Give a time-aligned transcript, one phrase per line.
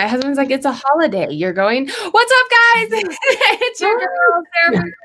[0.00, 1.28] My husband's like, it's a holiday.
[1.32, 2.88] You're going, what's up, guys?
[2.92, 4.44] it's your girl,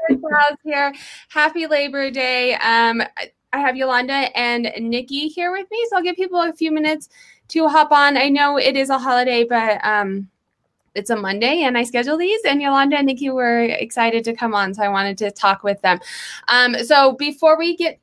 [0.08, 0.94] Sarah here.
[1.30, 2.54] Happy Labor Day.
[2.54, 3.02] Um,
[3.54, 7.10] I have Yolanda and Nikki here with me, so I'll give people a few minutes
[7.50, 8.18] to hop on.
[8.18, 10.30] I know it is a holiday, but um,
[10.94, 14.54] it's a Monday and I schedule these, and Yolanda and Nikki were excited to come
[14.54, 16.00] on, so I wanted to talk with them.
[16.50, 18.00] Um, so before we get,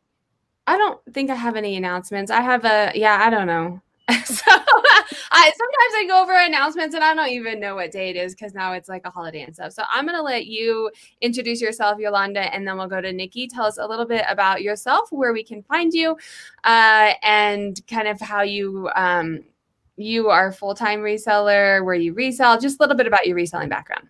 [0.66, 2.32] I don't think I have any announcements.
[2.32, 3.80] I have a, yeah, I don't know.
[4.24, 4.42] so
[5.32, 8.34] I sometimes I go over announcements and I don't even know what day it is
[8.34, 9.72] because now it's like a holiday and stuff.
[9.72, 10.90] So I'm gonna let you
[11.20, 13.46] introduce yourself, Yolanda, and then we'll go to Nikki.
[13.46, 16.16] Tell us a little bit about yourself, where we can find you,
[16.64, 19.44] uh, and kind of how you um,
[19.96, 23.36] you are a full time reseller, where you resell, just a little bit about your
[23.36, 24.08] reselling background.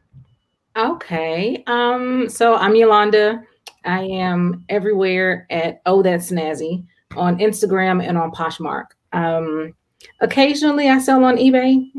[0.76, 1.62] Okay.
[1.66, 3.42] Um, so I'm Yolanda.
[3.84, 8.86] I am everywhere at Oh That's Snazzy on Instagram and on Poshmark.
[9.12, 9.74] Um,
[10.20, 11.90] occasionally I sell on eBay.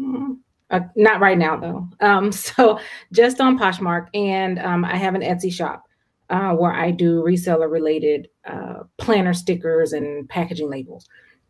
[0.69, 1.87] Uh, not right now though.
[2.01, 2.79] Um, so
[3.11, 5.83] just on Poshmark, and um, I have an Etsy shop
[6.31, 11.08] uh, where I do reseller related uh, planner stickers and packaging labels.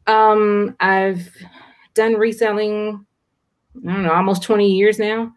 [0.08, 1.30] Um, I've
[1.94, 3.06] done reselling,
[3.88, 5.32] I don't know, almost 20 years now.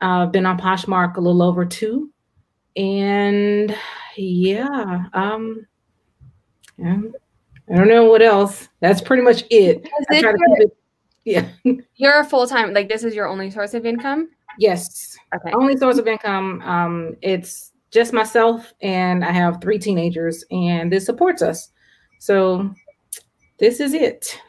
[0.00, 2.10] I've been on Poshmark a little over two.
[2.76, 3.76] And
[4.16, 5.66] yeah, um,
[7.70, 8.68] I don't know what else.
[8.80, 9.88] That's pretty much it.
[10.10, 10.72] it
[11.24, 11.48] yeah.
[11.96, 14.28] You're a full time, like this is your only source of income?
[14.58, 15.16] Yes.
[15.34, 15.52] Okay.
[15.52, 16.60] Only source of income.
[16.62, 21.70] Um, it's just myself and I have three teenagers and this supports us.
[22.20, 22.70] So
[23.58, 24.40] this is it.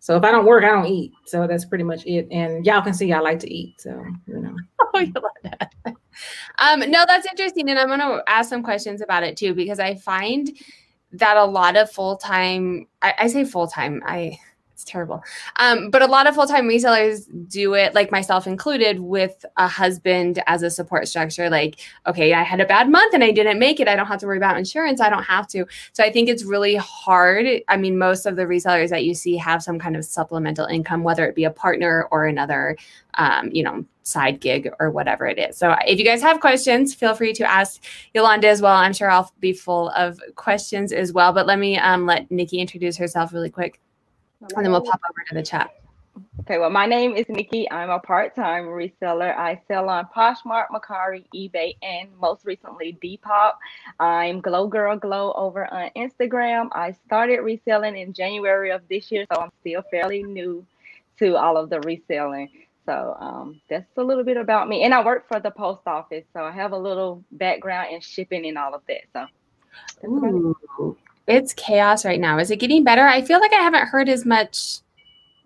[0.00, 1.12] So if I don't work, I don't eat.
[1.26, 2.26] So that's pretty much it.
[2.30, 3.80] And y'all can see I like to eat.
[3.80, 3.90] So
[4.26, 4.54] you know.
[4.92, 5.72] Oh, you love that.
[6.58, 7.70] Um, no, that's interesting.
[7.70, 10.50] And I'm gonna ask some questions about it too, because I find
[11.12, 14.38] that a lot of full-time, I, I say full-time, I
[14.80, 15.22] it's terrible.
[15.56, 19.68] Um, but a lot of full time resellers do it, like myself included, with a
[19.68, 21.50] husband as a support structure.
[21.50, 23.88] Like, okay, I had a bad month and I didn't make it.
[23.88, 25.00] I don't have to worry about insurance.
[25.00, 25.66] I don't have to.
[25.92, 27.46] So I think it's really hard.
[27.68, 31.02] I mean, most of the resellers that you see have some kind of supplemental income,
[31.02, 32.76] whether it be a partner or another,
[33.14, 35.56] um, you know, side gig or whatever it is.
[35.56, 37.82] So if you guys have questions, feel free to ask
[38.14, 38.74] Yolanda as well.
[38.74, 41.32] I'm sure I'll be full of questions as well.
[41.32, 43.78] But let me um, let Nikki introduce herself really quick
[44.40, 45.70] and then we'll pop over to the chat.
[46.40, 47.70] Okay, well, my name is Nikki.
[47.70, 49.36] I'm a part-time reseller.
[49.36, 53.52] I sell on Poshmark, Mercari, eBay, and most recently Depop.
[54.00, 56.68] I'm Glow Girl Glow over on Instagram.
[56.72, 60.66] I started reselling in January of this year, so I'm still fairly new
[61.18, 62.50] to all of the reselling.
[62.86, 64.82] So um, that's a little bit about me.
[64.82, 68.46] And I work for the post office, so I have a little background in shipping
[68.46, 69.02] and all of that.
[69.12, 69.26] So
[70.08, 70.96] Ooh,
[71.30, 72.38] it's chaos right now.
[72.38, 73.06] Is it getting better?
[73.06, 74.80] I feel like I haven't heard as much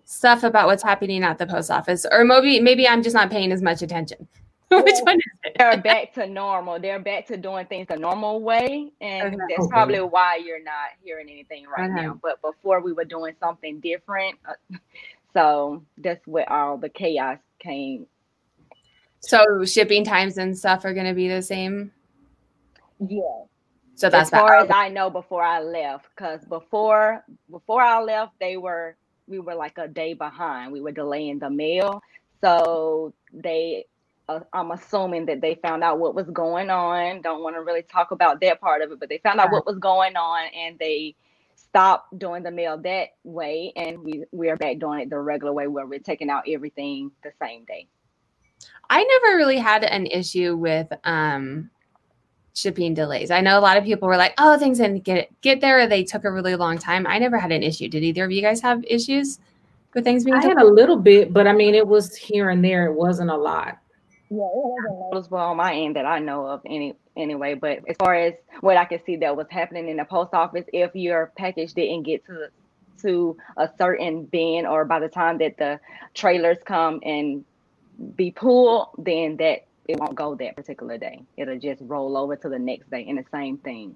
[0.05, 3.51] stuff about what's happening at the post office, or maybe maybe I'm just not paying
[3.51, 4.27] as much attention.
[4.71, 5.55] Which one is it?
[5.59, 6.79] They're back to normal.
[6.79, 9.55] They're back to doing things the normal way, and okay.
[9.55, 12.07] that's probably why you're not hearing anything right okay.
[12.07, 12.19] now.
[12.21, 14.77] But before we were doing something different, uh,
[15.33, 18.07] so that's where all the chaos came.
[19.19, 21.91] So shipping times and stuff are going to be the same.
[22.99, 23.21] Yeah,
[23.95, 28.33] so that's as far as I know before I left, because before before I left,
[28.39, 28.95] they were
[29.27, 30.71] we were like a day behind.
[30.71, 32.01] We were delaying the mail,
[32.41, 33.85] so they.
[34.27, 37.21] Uh, I'm assuming that they found out what was going on.
[37.21, 39.67] Don't want to really talk about that part of it, but they found out what
[39.67, 41.15] was going on and they
[41.55, 45.53] stopped doing the mail that way, and we we are back doing it the regular
[45.53, 47.87] way where we're taking out everything the same day.
[48.89, 51.69] I never really had an issue with um
[52.55, 53.29] shipping delays.
[53.29, 55.87] I know a lot of people were like, "Oh, things didn't get get there," or
[55.87, 57.05] they took a really long time.
[57.05, 57.87] I never had an issue.
[57.87, 59.39] Did either of you guys have issues
[59.93, 60.35] with things being?
[60.35, 62.87] I had a little bit, but I mean, it was here and there.
[62.87, 63.77] It wasn't a lot.
[64.29, 67.53] Yeah, it wasn't noticeable on my end that I know of any anyway.
[67.53, 70.65] But as far as what I could see that was happening in the post office,
[70.73, 72.47] if your package didn't get to
[73.01, 75.79] to a certain bin, or by the time that the
[76.13, 77.43] trailers come and
[78.15, 81.21] be pulled, then that it won't go that particular day.
[81.37, 83.95] It'll just roll over to the next day and the same thing.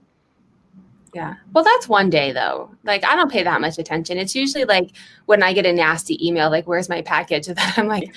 [1.13, 1.35] Yeah.
[1.53, 2.69] Well, that's one day though.
[2.83, 4.17] Like I don't pay that much attention.
[4.17, 4.91] It's usually like
[5.25, 7.47] when I get a nasty email, like, where's my package?
[7.49, 8.15] And then I'm like,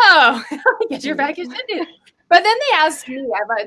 [0.00, 0.44] oh,
[0.90, 1.86] get your package in
[2.28, 3.24] But then they ask me,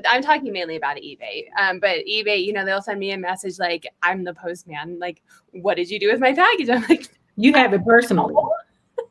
[0.08, 1.44] I'm talking mainly about eBay.
[1.58, 4.98] Um, but eBay, you know, they'll send me a message like, I'm the postman.
[4.98, 5.22] Like,
[5.52, 6.68] what did you do with my package?
[6.70, 8.34] I'm like, you have it personally.
[8.36, 8.55] Oh, yeah.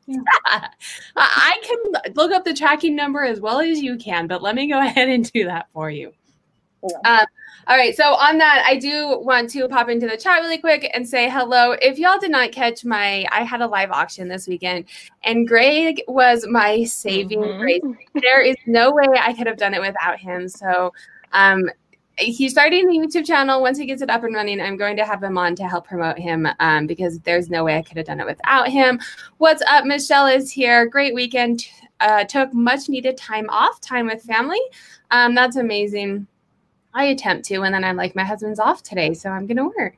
[1.16, 4.68] I can look up the tracking number as well as you can, but let me
[4.68, 6.14] go ahead and do that for you.
[7.06, 7.26] Um,
[7.68, 7.96] All right.
[7.96, 11.30] So on that, I do want to pop into the chat really quick and say
[11.30, 11.72] hello.
[11.82, 14.86] If y'all did not catch my, I had a live auction this weekend,
[15.24, 17.60] and Greg was my saving mm-hmm.
[17.60, 17.82] grace.
[18.22, 20.48] There is no way I could have done it without him.
[20.48, 20.94] So
[21.32, 21.70] um,
[22.18, 23.62] he's starting a YouTube channel.
[23.62, 25.88] Once he gets it up and running, I'm going to have him on to help
[25.88, 29.00] promote him um, because there's no way I could have done it without him.
[29.38, 29.86] What's up?
[29.86, 30.86] Michelle is here.
[30.86, 31.68] Great weekend.
[32.00, 34.62] Uh, took much needed time off, time with family.
[35.12, 36.28] Um, that's amazing.
[36.94, 39.72] I attempt to, and then I'm like, my husband's off today, so I'm going to
[39.78, 39.98] work.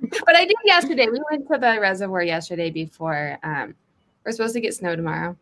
[0.00, 1.06] but I did yesterday.
[1.06, 3.38] We went to the reservoir yesterday before.
[3.42, 3.74] Um,
[4.24, 5.36] we're supposed to get snow tomorrow.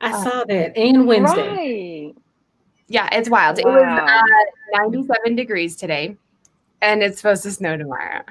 [0.00, 2.06] I uh, saw that, and Wednesday.
[2.06, 2.16] Right.
[2.88, 3.58] Yeah, it's wild.
[3.62, 3.70] Wow.
[3.70, 4.22] It was uh,
[4.74, 6.16] 97 degrees today,
[6.82, 8.22] and it's supposed to snow tomorrow.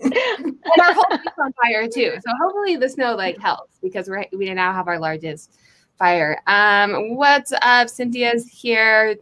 [0.02, 2.14] and our whole week's on fire too.
[2.14, 5.58] So hopefully the snow like helps because we're we now have our largest
[5.98, 6.40] fire.
[6.46, 7.88] Um, what's up?
[7.88, 9.16] Cynthia's here.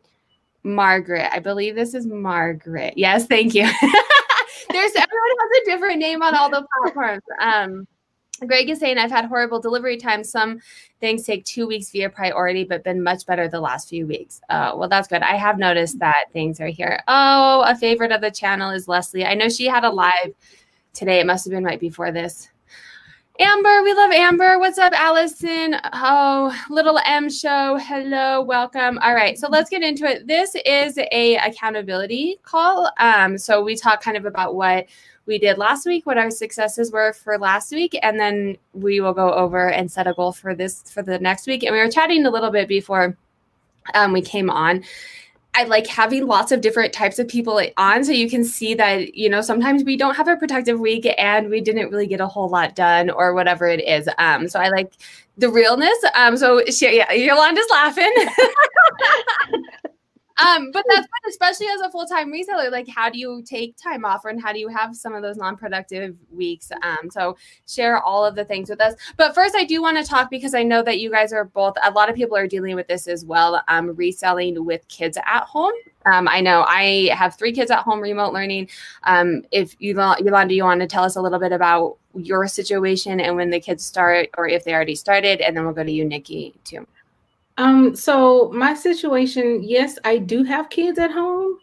[0.65, 2.95] Margaret, I believe this is Margaret.
[2.97, 3.63] Yes, thank you.
[4.71, 7.23] There's everyone has a different name on all the platforms.
[7.41, 7.87] Um,
[8.47, 10.31] Greg is saying I've had horrible delivery times.
[10.31, 10.61] Some
[11.01, 14.41] things take two weeks via priority, but been much better the last few weeks.
[14.49, 15.23] Uh, well, that's good.
[15.23, 17.03] I have noticed that things are here.
[17.09, 19.27] Oh, a favorite of the channel is Leslie.
[19.27, 20.35] I know she had a live
[20.93, 21.21] today.
[21.21, 22.49] It must have been right before this.
[23.41, 24.59] Amber, we love Amber.
[24.59, 25.77] What's up, Allison?
[25.93, 27.77] Oh, little M show.
[27.77, 28.99] Hello, welcome.
[28.99, 30.27] All right, so let's get into it.
[30.27, 32.91] This is a accountability call.
[32.99, 34.87] Um, so we talk kind of about what
[35.29, 39.13] we did last week, what our successes were for last week, and then we will
[39.13, 41.63] go over and set a goal for this for the next week.
[41.63, 43.17] And we were chatting a little bit before
[43.95, 44.83] um, we came on.
[45.55, 49.15] I like having lots of different types of people on so you can see that,
[49.15, 52.29] you know, sometimes we don't have a productive week and we didn't really get a
[52.29, 54.09] whole lot done or whatever it is.
[54.19, 54.93] Um, so I like
[55.37, 55.99] the realness.
[56.15, 58.13] Um, so she, yeah, Yolanda's laughing.
[60.39, 62.71] um, but that's fun, especially as a full time reseller.
[62.71, 65.37] Like, how do you take time off, and how do you have some of those
[65.37, 66.71] non productive weeks?
[66.83, 67.37] Um, so
[67.67, 68.95] share all of the things with us.
[69.17, 71.75] But first, I do want to talk because I know that you guys are both.
[71.83, 73.63] A lot of people are dealing with this as well.
[73.69, 75.75] Um, reselling with kids at home.
[76.07, 78.69] Um, I know I have three kids at home, remote learning.
[79.03, 83.21] Um, if you, Yolanda, you want to tell us a little bit about your situation
[83.21, 85.93] and when the kids start, or if they already started, and then we'll go to
[85.93, 86.87] you, Nikki, too.
[87.59, 91.59] Um, so my situation, yes, I do have kids at home,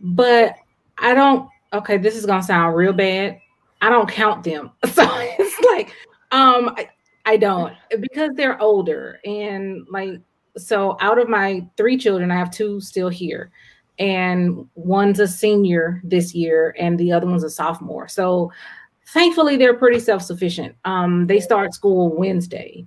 [0.00, 0.56] but
[0.96, 3.38] I don't okay, this is gonna sound real bad.
[3.82, 4.72] I don't count them.
[4.86, 5.94] So it's like,
[6.32, 6.88] um, I,
[7.26, 10.20] I don't because they're older and like
[10.56, 13.50] so out of my three children, I have two still here.
[13.98, 18.06] And one's a senior this year, and the other one's a sophomore.
[18.06, 18.52] So
[19.08, 20.76] thankfully they're pretty self-sufficient.
[20.84, 22.86] Um, they start school Wednesday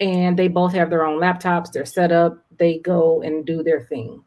[0.00, 1.70] and they both have their own laptops.
[1.70, 2.38] They're set up.
[2.58, 4.24] They go and do their thing.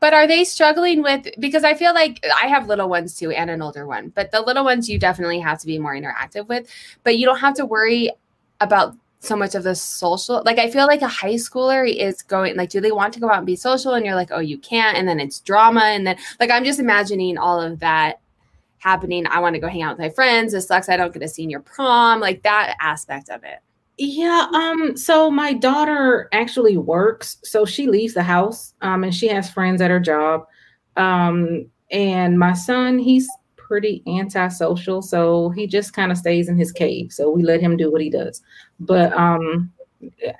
[0.00, 3.50] But are they struggling with because I feel like I have little ones too and
[3.50, 6.70] an older one, but the little ones you definitely have to be more interactive with,
[7.02, 8.10] but you don't have to worry
[8.60, 12.56] about so much of the social like I feel like a high schooler is going
[12.56, 14.58] like do they want to go out and be social and you're like oh you
[14.58, 18.20] can't and then it's drama and then like I'm just imagining all of that
[18.78, 21.24] happening I want to go hang out with my friends it sucks I don't get
[21.24, 23.58] a senior prom like that aspect of it
[23.98, 29.26] yeah, um, so my daughter actually works, so she leaves the house, um, and she
[29.26, 30.46] has friends at her job.
[30.96, 36.70] Um, and my son, he's pretty antisocial, so he just kind of stays in his
[36.70, 37.12] cave.
[37.12, 38.40] So we let him do what he does.
[38.78, 39.72] But um,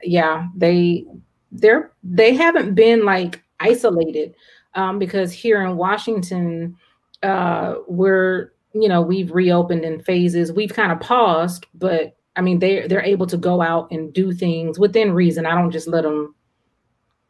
[0.04, 1.04] yeah, they
[1.50, 4.34] they're they haven't been like isolated
[4.74, 6.76] um, because here in Washington,
[7.24, 10.52] uh, we're you know we've reopened in phases.
[10.52, 14.32] We've kind of paused, but I mean, they they're able to go out and do
[14.32, 15.44] things within reason.
[15.44, 16.34] I don't just let them.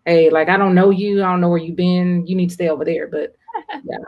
[0.05, 1.23] Hey, like I don't know you.
[1.23, 2.27] I don't know where you've been.
[2.27, 3.09] You need to stay over there.
[3.09, 3.35] But
[3.85, 3.99] yeah,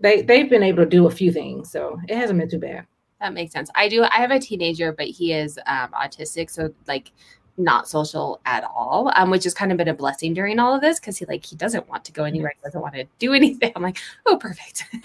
[0.00, 2.86] they they've been able to do a few things, so it hasn't been too bad.
[3.20, 3.70] That makes sense.
[3.76, 4.02] I do.
[4.02, 7.12] I have a teenager, but he is um, autistic, so like
[7.56, 10.80] not social at all, um, which has kind of been a blessing during all of
[10.80, 13.32] this because he like he doesn't want to go anywhere, he doesn't want to do
[13.34, 13.72] anything.
[13.76, 14.84] I'm like, oh, perfect.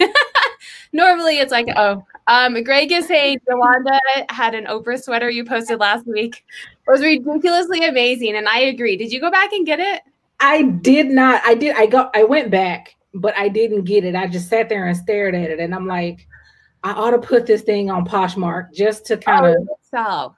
[0.94, 5.80] Normally it's like, oh, um, Greg is saying Yolanda had an Oprah sweater you posted
[5.80, 6.44] last week.
[6.86, 8.96] It was ridiculously amazing, and I agree.
[8.96, 10.02] Did you go back and get it?
[10.40, 11.42] I did not.
[11.44, 11.76] I did.
[11.76, 12.10] I go.
[12.14, 14.14] I went back, but I didn't get it.
[14.14, 16.26] I just sat there and stared at it, and I'm like,
[16.84, 19.56] I ought to put this thing on Poshmark just to kind of.
[19.58, 20.34] Oh, so.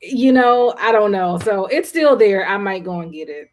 [0.00, 1.38] You know, I don't know.
[1.38, 2.46] So it's still there.
[2.46, 3.51] I might go and get it.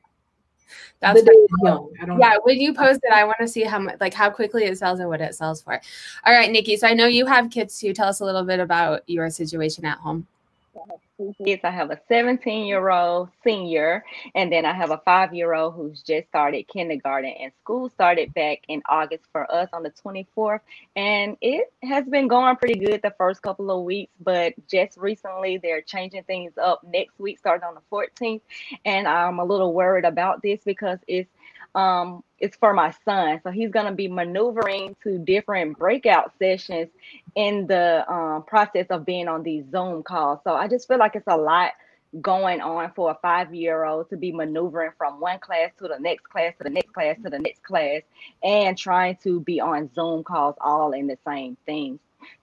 [1.02, 1.90] That's the young.
[2.20, 4.78] Yeah, when you post it, I want to see how much, like how quickly it
[4.78, 5.80] sells and what it sells for.
[6.26, 6.76] All right, Nikki.
[6.76, 7.94] So I know you have kids too.
[7.94, 10.28] Tell us a little bit about your situation at home.
[11.44, 11.62] Kids.
[11.64, 14.04] I have a 17 year old senior,
[14.36, 17.34] and then I have a five year old who's just started kindergarten.
[17.40, 20.62] And school started back in August for us on the 24th,
[20.96, 24.12] and it has been going pretty good the first couple of weeks.
[24.22, 26.82] But just recently, they're changing things up.
[26.84, 28.42] Next week, starting on the 14th,
[28.86, 31.30] and I'm a little worried about this because it's
[31.76, 33.40] um, it's for my son.
[33.44, 36.90] So he's going to be maneuvering to different breakout sessions
[37.36, 40.40] in the um, process of being on these Zoom calls.
[40.44, 41.72] So I just feel like it's a lot
[42.22, 46.00] going on for a five year old to be maneuvering from one class to the
[46.00, 48.02] next class to the next class to the next class
[48.44, 52.00] and trying to be on Zoom calls all in the same thing.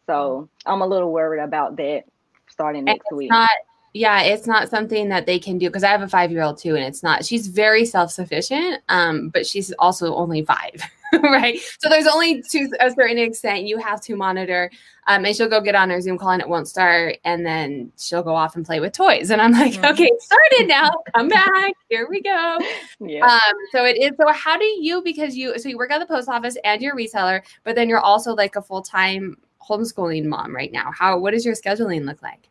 [0.06, 2.04] So I'm a little worried about that
[2.48, 3.30] starting next week.
[3.30, 3.50] Not
[3.96, 6.58] yeah it's not something that they can do because i have a five year old
[6.58, 10.82] too and it's not she's very self-sufficient um, but she's also only five
[11.22, 14.70] right so there's only to a certain extent you have to monitor
[15.06, 17.90] um, and she'll go get on her zoom call and it won't start and then
[17.96, 19.84] she'll go off and play with toys and i'm like mm-hmm.
[19.86, 22.58] okay started now come back here we go
[23.00, 23.24] yeah.
[23.24, 26.06] um, so it is so how do you because you so you work at the
[26.06, 29.36] post office and you're a reseller but then you're also like a full-time
[29.66, 32.50] homeschooling mom right now how what does your scheduling look like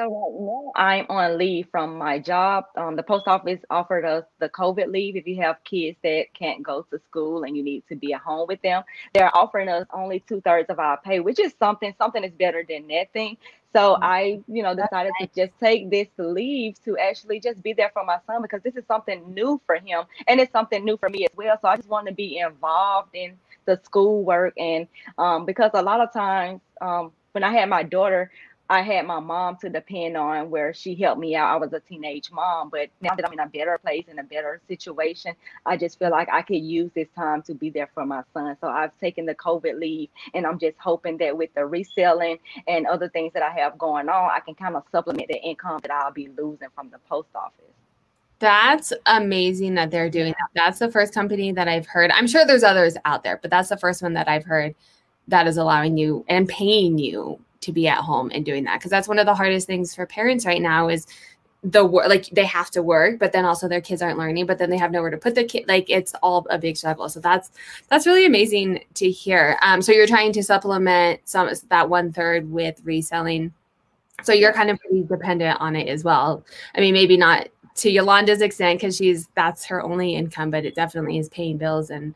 [0.00, 2.64] so right now I'm on leave from my job.
[2.76, 6.62] Um, the post office offered us the COVID leave if you have kids that can't
[6.62, 8.82] go to school and you need to be at home with them.
[9.12, 11.94] They're offering us only two thirds of our pay, which is something.
[11.98, 13.36] Something is better than nothing.
[13.72, 14.04] So mm-hmm.
[14.04, 18.04] I, you know, decided to just take this leave to actually just be there for
[18.04, 21.24] my son because this is something new for him and it's something new for me
[21.24, 21.58] as well.
[21.60, 23.34] So I just want to be involved in
[23.66, 24.88] the schoolwork and
[25.18, 28.30] um, because a lot of times um, when I had my daughter,
[28.70, 31.52] I had my mom to depend on where she helped me out.
[31.52, 34.22] I was a teenage mom, but now that I'm in a better place, in a
[34.22, 35.34] better situation,
[35.66, 38.56] I just feel like I could use this time to be there for my son.
[38.60, 42.86] So I've taken the COVID leave and I'm just hoping that with the reselling and
[42.86, 45.90] other things that I have going on, I can kind of supplement the income that
[45.90, 47.74] I'll be losing from the post office.
[48.38, 50.48] That's amazing that they're doing that.
[50.54, 52.12] That's the first company that I've heard.
[52.12, 54.76] I'm sure there's others out there, but that's the first one that I've heard
[55.26, 58.78] that is allowing you and paying you to be at home and doing that.
[58.78, 61.06] Because that's one of the hardest things for parents right now is
[61.62, 64.56] the work like they have to work but then also their kids aren't learning but
[64.56, 67.08] then they have nowhere to put the kid like it's all a big struggle.
[67.08, 67.50] So that's
[67.88, 69.58] that's really amazing to hear.
[69.62, 73.52] Um so you're trying to supplement some that one third with reselling.
[74.22, 76.44] So you're kind of pretty dependent on it as well.
[76.74, 80.74] I mean maybe not to yolanda's extent because she's that's her only income but it
[80.74, 82.14] definitely is paying bills and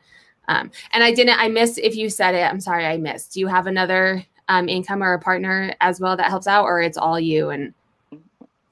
[0.49, 3.33] um and i didn't i missed if you said it i'm sorry i missed.
[3.33, 6.81] Do you have another um, income or a partner as well that helps out, or
[6.81, 7.49] it's all you?
[7.49, 7.73] And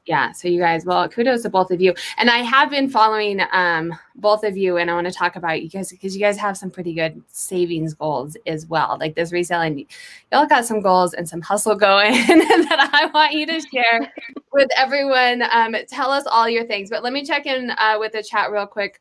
[0.05, 1.93] yeah, so you guys, well, kudos to both of you.
[2.17, 5.61] And I have been following um, both of you, and I want to talk about
[5.61, 8.97] you guys because you guys have some pretty good savings goals as well.
[8.99, 9.85] Like this reselling,
[10.31, 14.11] y'all got some goals and some hustle going that I want you to share
[14.51, 15.43] with everyone.
[15.51, 18.51] Um, tell us all your things, but let me check in uh, with the chat
[18.51, 18.99] real quick.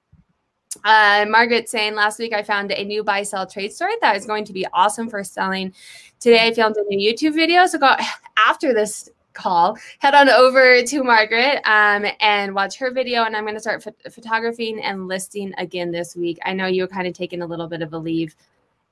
[0.85, 4.26] Uh, Margaret saying last week I found a new buy sell trade story that is
[4.26, 5.73] going to be awesome for selling.
[6.21, 7.67] Today I filmed a new YouTube video.
[7.67, 7.95] So go
[8.37, 13.25] after this call, head on over to Margaret um, and watch her video.
[13.25, 16.38] And I'm going to start ph- photographing and listing again this week.
[16.45, 18.35] I know you're kind of taking a little bit of a leave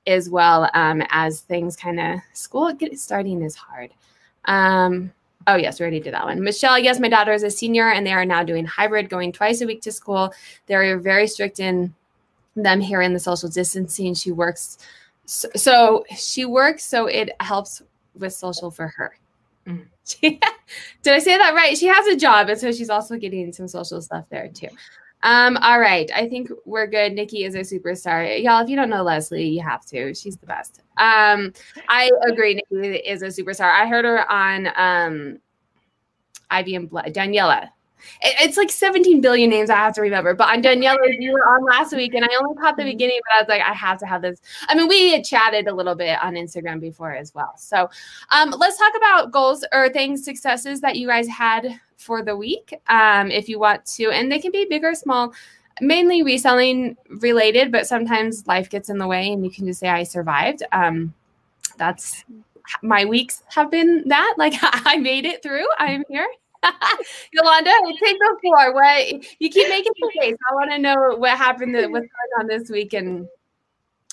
[0.07, 3.91] as well um, as things kind of school get starting is hard.
[4.45, 5.11] Um,
[5.47, 6.43] Oh, yes, we already did that one.
[6.43, 9.61] Michelle, yes, my daughter is a senior and they are now doing hybrid, going twice
[9.61, 10.33] a week to school.
[10.67, 11.93] They're very strict in
[12.55, 14.13] them here in the social distancing.
[14.13, 14.77] She works,
[15.25, 17.81] so, so she works, so it helps
[18.17, 19.17] with social for her.
[19.65, 19.85] Mm.
[20.21, 20.41] did
[21.05, 21.77] I say that right?
[21.77, 24.67] She has a job, and so she's also getting some social stuff there too.
[25.23, 26.09] Um, all right.
[26.15, 27.13] I think we're good.
[27.13, 28.41] Nikki is a superstar.
[28.41, 30.13] Y'all, if you don't know Leslie, you have to.
[30.13, 30.81] She's the best.
[30.97, 31.53] Um,
[31.89, 32.55] I agree.
[32.55, 33.71] Nikki is a superstar.
[33.71, 35.39] I heard her on um
[36.49, 37.69] Ivy and Blood, Daniela.
[38.21, 40.33] It's like 17 billion names I have to remember.
[40.33, 42.91] But on Daniela, you were on last week, and I only caught the mm-hmm.
[42.91, 44.41] beginning, but I was like, I have to have this.
[44.67, 47.53] I mean, we had chatted a little bit on Instagram before as well.
[47.57, 47.89] So
[48.29, 52.73] um, let's talk about goals or things, successes that you guys had for the week.
[52.87, 55.33] Um, if you want to, and they can be big or small
[55.79, 59.89] mainly reselling related, but sometimes life gets in the way and you can just say,
[59.89, 60.63] I survived.
[60.71, 61.13] Um,
[61.77, 62.23] that's
[62.81, 64.35] my weeks have been that.
[64.37, 65.65] Like I made it through.
[65.77, 66.27] I'm here.
[67.33, 67.71] Yolanda,
[68.03, 68.73] take the floor.
[68.73, 70.35] What you keep making the case.
[70.49, 73.27] I want to know what happened, what's going on this week, and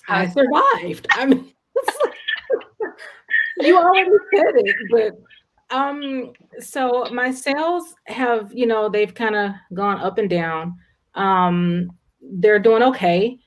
[0.09, 1.07] I survived.
[1.11, 1.53] I mean,
[3.59, 5.21] you already said it, but
[5.71, 10.77] um, so my sales have, you know, they've kind of gone up and down.
[11.15, 13.39] Um, they're doing okay.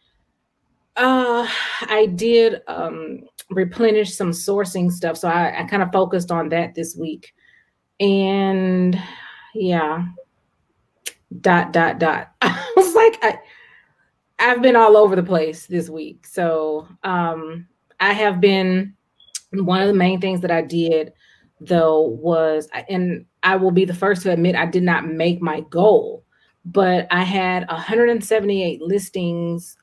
[0.98, 1.48] Uh,
[1.88, 6.76] I did um replenish some sourcing stuff, so I, I kind of focused on that
[6.76, 7.34] this week
[8.02, 9.00] and
[9.54, 10.06] yeah,
[11.40, 12.32] dot dot dot.
[12.42, 13.40] I was like, I,
[14.40, 16.26] I've been all over the place this week.
[16.26, 17.68] So um,
[18.00, 18.96] I have been
[19.54, 21.14] one of the main things that I did
[21.62, 25.62] though was and I will be the first to admit I did not make my
[25.70, 26.26] goal,
[26.66, 29.78] but I had 178 listings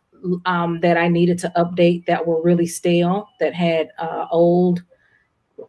[0.45, 4.83] um, that I needed to update that were really stale, that had uh, old,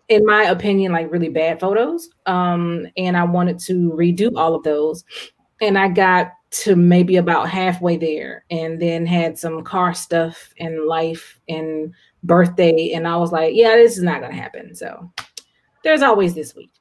[0.07, 2.09] in my opinion, like really bad photos.
[2.25, 5.03] Um, and I wanted to redo all of those.
[5.61, 10.85] And I got to maybe about halfway there and then had some car stuff and
[10.85, 12.91] life and birthday.
[12.93, 14.73] And I was like, yeah, this is not going to happen.
[14.73, 15.11] So
[15.83, 16.71] there's always this week.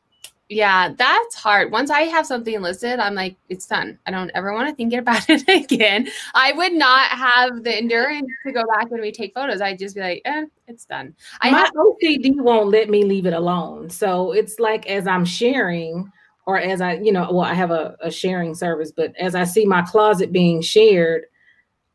[0.51, 1.71] Yeah, that's hard.
[1.71, 3.99] Once I have something listed, I'm like, it's done.
[4.07, 6.09] I don't ever want to think about it again.
[6.35, 9.61] I would not have the endurance to go back and retake photos.
[9.61, 11.15] I'd just be like, eh, it's done.
[11.43, 13.91] I My have- OCD won't let me leave it alone.
[13.91, 16.11] So it's like as I'm sharing,
[16.47, 19.45] or as I, you know, well, I have a, a sharing service, but as I
[19.45, 21.25] see my closet being shared,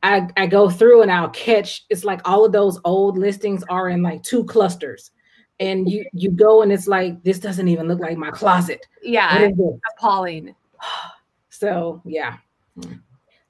[0.03, 3.89] I, I go through and I'll catch it's like all of those old listings are
[3.89, 5.09] in like two clusters
[5.63, 8.85] and you you go and it's like this doesn't even look like my closet.
[9.01, 9.49] Yeah,
[9.95, 10.55] appalling.
[11.49, 12.37] So yeah,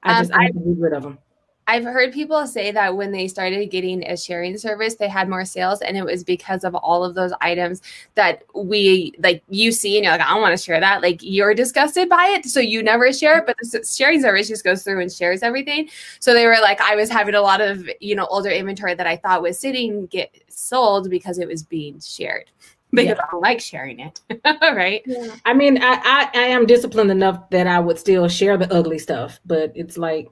[0.04, 1.18] I um, just um, I, I get rid of them.
[1.66, 5.44] I've heard people say that when they started getting a sharing service, they had more
[5.44, 7.80] sales, and it was because of all of those items
[8.14, 11.02] that we like you see, and you're like, I don't want to share that.
[11.02, 13.46] Like you're disgusted by it, so you never share it.
[13.46, 15.88] But the sharing service just goes through and shares everything.
[16.20, 19.06] So they were like, I was having a lot of you know older inventory that
[19.06, 22.50] I thought was sitting get sold because it was being shared
[22.94, 23.24] because yeah.
[23.26, 24.20] I don't like sharing it.
[24.62, 25.02] right.
[25.06, 25.34] Yeah.
[25.44, 28.98] I mean, I, I, I am disciplined enough that I would still share the ugly
[28.98, 30.28] stuff, but it's like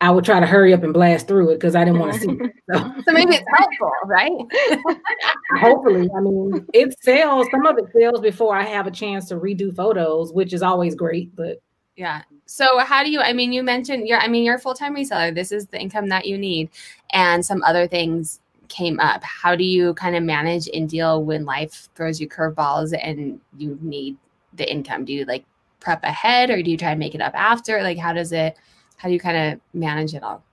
[0.00, 2.20] I would try to hurry up and blast through it because I didn't want to
[2.20, 2.52] see it.
[2.70, 2.78] So.
[3.06, 4.30] so maybe it's helpful, right?
[5.58, 6.10] Hopefully.
[6.14, 9.74] I mean, it sells, some of it sells before I have a chance to redo
[9.74, 11.62] photos, which is always great, but
[11.96, 12.22] yeah.
[12.46, 15.34] So how do you I mean you mentioned you're I mean you're a full-time reseller.
[15.34, 16.70] This is the income that you need
[17.12, 19.24] and some other things came up.
[19.24, 23.78] How do you kind of manage and deal when life throws you curveballs and you
[23.82, 24.16] need
[24.52, 25.06] the income?
[25.06, 25.44] Do you like
[25.80, 27.82] prep ahead or do you try to make it up after?
[27.82, 28.56] Like how does it
[28.98, 30.44] how do you kind of manage it all?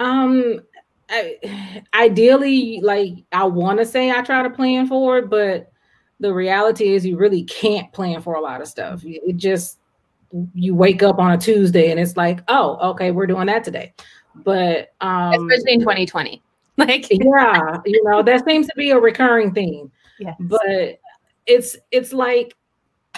[0.00, 0.60] Um,
[1.08, 5.72] I, ideally, like I want to say I try to plan for it, but
[6.18, 9.02] the reality is you really can't plan for a lot of stuff.
[9.04, 9.78] It just
[10.54, 13.94] you wake up on a Tuesday and it's like, oh, okay, we're doing that today.
[14.34, 16.42] But um especially in 2020.
[16.76, 19.92] Like yeah, you know, that seems to be a recurring theme.
[20.18, 20.34] Yeah.
[20.40, 20.98] But
[21.44, 22.56] it's it's like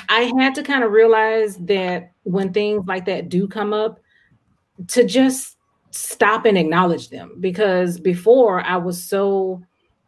[0.09, 4.01] I had to kind of realize that when things like that do come up,
[4.89, 5.57] to just
[5.91, 9.63] stop and acknowledge them because before I was so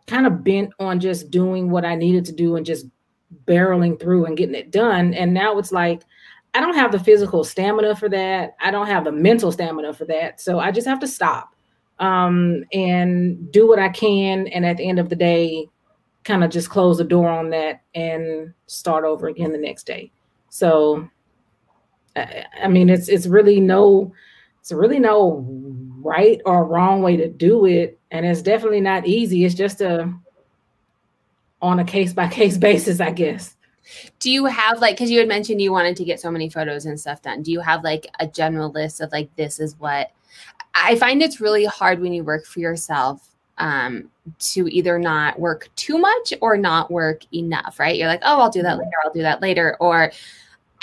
[0.07, 2.87] kind of bent on just doing what I needed to do and just
[3.47, 5.15] barreling through and getting it done.
[5.15, 6.03] And now it's like,
[6.55, 8.55] I don't have the physical stamina for that.
[8.61, 10.41] I don't have the mental stamina for that.
[10.41, 11.55] So I just have to stop
[11.99, 14.47] um, and do what I can.
[14.49, 15.69] And at the end of the day,
[16.25, 20.11] kind of just close the door on that and start over again the next day.
[20.49, 21.09] So,
[22.17, 24.13] I, I mean, it's it's really no
[24.65, 25.45] it's really no
[26.01, 27.99] right or wrong way to do it.
[28.11, 29.45] And it's definitely not easy.
[29.45, 30.11] It's just a
[31.61, 33.57] on a case by case basis i guess.
[34.21, 36.87] Do you have like because you had mentioned you wanted to get so many photos
[36.87, 37.43] and stuff done.
[37.43, 40.13] Do you have like a general list of like this is what
[40.75, 45.69] i find it's really hard when you work for yourself um to either not work
[45.77, 47.99] too much or not work enough right?
[47.99, 48.91] You're like oh i'll do that later.
[49.05, 49.77] I'll do that later.
[49.79, 50.11] Or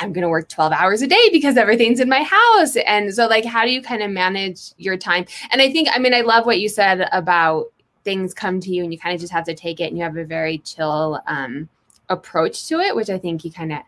[0.02, 2.76] I'm going to work 12 hours a day because everything's in my house.
[2.88, 5.26] And so, like, how do you kind of manage your time?
[5.52, 7.68] And I think, I mean, I love what you said about
[8.04, 10.04] things come to you and you kind of just have to take it and you
[10.04, 11.70] have a very chill um,
[12.10, 13.80] approach to it, which I think you kind of,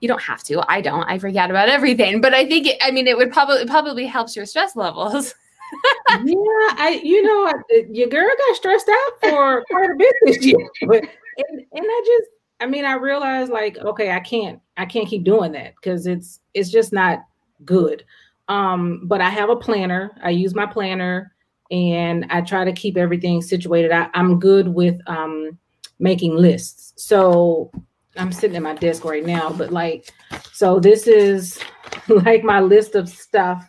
[0.00, 0.62] you don't have to.
[0.70, 1.04] I don't.
[1.04, 2.20] I forget about everything.
[2.20, 5.34] But I think, it, I mean, it would probably, probably helps your stress levels.
[6.10, 7.52] yeah, I, you know,
[7.90, 10.68] your girl got stressed out for quite a bit this year.
[10.86, 11.04] But,
[11.38, 12.33] and, and I just,
[12.64, 16.40] I mean, I realized like, okay, I can't, I can't keep doing that because it's
[16.54, 17.22] it's just not
[17.66, 18.06] good.
[18.48, 20.16] Um, but I have a planner.
[20.22, 21.34] I use my planner
[21.70, 23.92] and I try to keep everything situated.
[23.92, 25.58] I, am good with um
[25.98, 26.94] making lists.
[26.96, 27.70] So
[28.16, 30.08] I'm sitting at my desk right now, but like,
[30.54, 31.60] so this is
[32.08, 33.62] like my list of stuff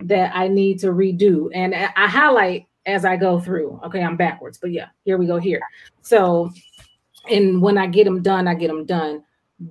[0.00, 1.48] that I need to redo.
[1.54, 3.80] And I highlight as I go through.
[3.84, 5.60] Okay, I'm backwards, but yeah, here we go here.
[6.00, 6.50] So
[7.30, 9.24] and when I get them done, I get them done.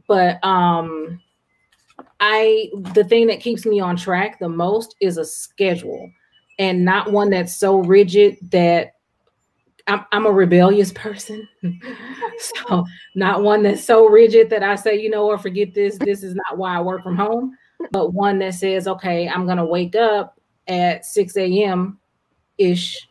[0.07, 1.19] But um
[2.19, 6.09] I the thing that keeps me on track the most is a schedule
[6.59, 8.93] and not one that's so rigid that
[9.87, 11.47] I'm, I'm a rebellious person.
[12.67, 12.85] so
[13.15, 15.97] not one that's so rigid that I say, you know what, forget this.
[15.97, 17.57] This is not why I work from home,
[17.91, 21.99] but one that says, okay, I'm gonna wake up at 6 a.m.
[22.57, 23.07] ish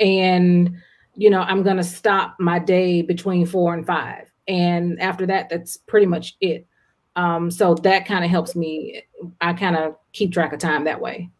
[0.00, 0.76] and
[1.14, 4.30] you know, I'm gonna stop my day between four and five.
[4.48, 6.66] And after that, that's pretty much it.
[7.16, 9.02] Um, so that kind of helps me.
[9.40, 11.30] I kind of keep track of time that way.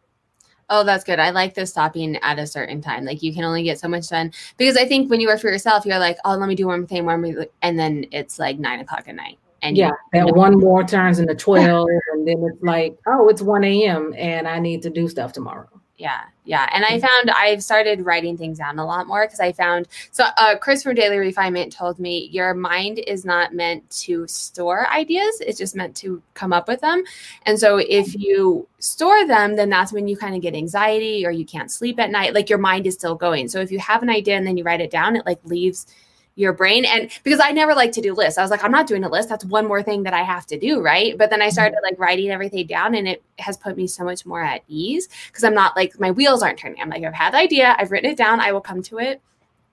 [0.69, 1.19] Oh, that's good.
[1.19, 3.05] I like the stopping at a certain time.
[3.05, 5.49] Like you can only get so much done because I think when you work for
[5.49, 8.59] yourself, you're like, oh, let me do one thing, one more, and then it's like
[8.59, 9.37] nine o'clock at night.
[9.61, 10.33] And yeah, that know.
[10.33, 14.13] one more turns into 12, and then it's like, oh, it's 1 a.m.
[14.17, 15.69] and I need to do stuff tomorrow
[16.03, 19.53] yeah yeah and i found i've started writing things down a lot more because i
[19.53, 24.27] found so uh, chris from daily refinement told me your mind is not meant to
[24.27, 27.01] store ideas it's just meant to come up with them
[27.45, 28.19] and so if mm.
[28.19, 31.97] you store them then that's when you kind of get anxiety or you can't sleep
[31.97, 34.45] at night like your mind is still going so if you have an idea and
[34.45, 35.87] then you write it down it like leaves
[36.35, 36.85] your brain.
[36.85, 39.09] And because I never like to do lists, I was like, I'm not doing a
[39.09, 39.29] list.
[39.29, 40.81] That's one more thing that I have to do.
[40.81, 41.17] Right.
[41.17, 41.53] But then I mm-hmm.
[41.53, 45.09] started like writing everything down and it has put me so much more at ease
[45.27, 46.81] because I'm not like my wheels aren't turning.
[46.81, 49.21] I'm like, I've had the idea, I've written it down, I will come to it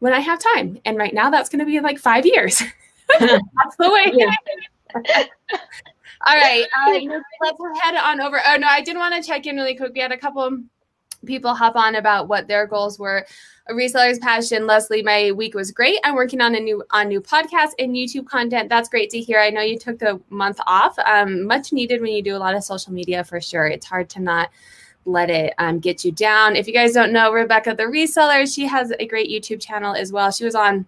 [0.00, 0.78] when I have time.
[0.84, 2.62] And right now that's going to be in like five years.
[3.18, 4.12] that's the way.
[6.26, 6.66] All right.
[6.86, 8.40] Uh, let's head on over.
[8.46, 9.92] Oh, no, I did want to check in really quick.
[9.94, 10.60] We had a couple
[11.26, 13.26] people hop on about what their goals were.
[13.68, 15.02] A reseller's passion, Leslie.
[15.02, 15.98] My week was great.
[16.02, 18.68] I'm working on a new on new podcast and YouTube content.
[18.68, 19.38] That's great to hear.
[19.38, 20.98] I know you took the month off.
[20.98, 23.66] Um, much needed when you do a lot of social media for sure.
[23.66, 24.50] It's hard to not
[25.04, 26.56] let it um, get you down.
[26.56, 30.12] If you guys don't know Rebecca the reseller, she has a great YouTube channel as
[30.12, 30.30] well.
[30.30, 30.86] She was on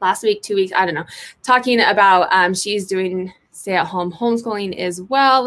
[0.00, 1.06] last week, two weeks, I don't know,
[1.42, 5.46] talking about um, she's doing stay at home homeschooling as well.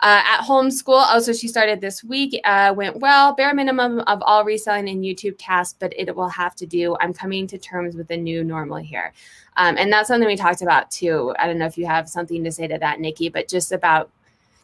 [0.00, 4.44] Uh, at homeschool, also she started this week, uh, went well, bare minimum of all
[4.44, 6.96] reselling and YouTube tasks, but it will have to do.
[7.00, 9.12] I'm coming to terms with the new normal here.
[9.56, 11.34] Um, and that's something we talked about too.
[11.38, 14.10] I don't know if you have something to say to that, Nikki, but just about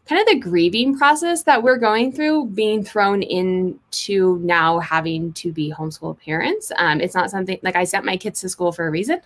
[0.07, 5.53] kind of the grieving process that we're going through being thrown into now having to
[5.53, 6.73] be homeschool parents.
[6.77, 9.21] Um, it's not something like I sent my kids to school for a reason.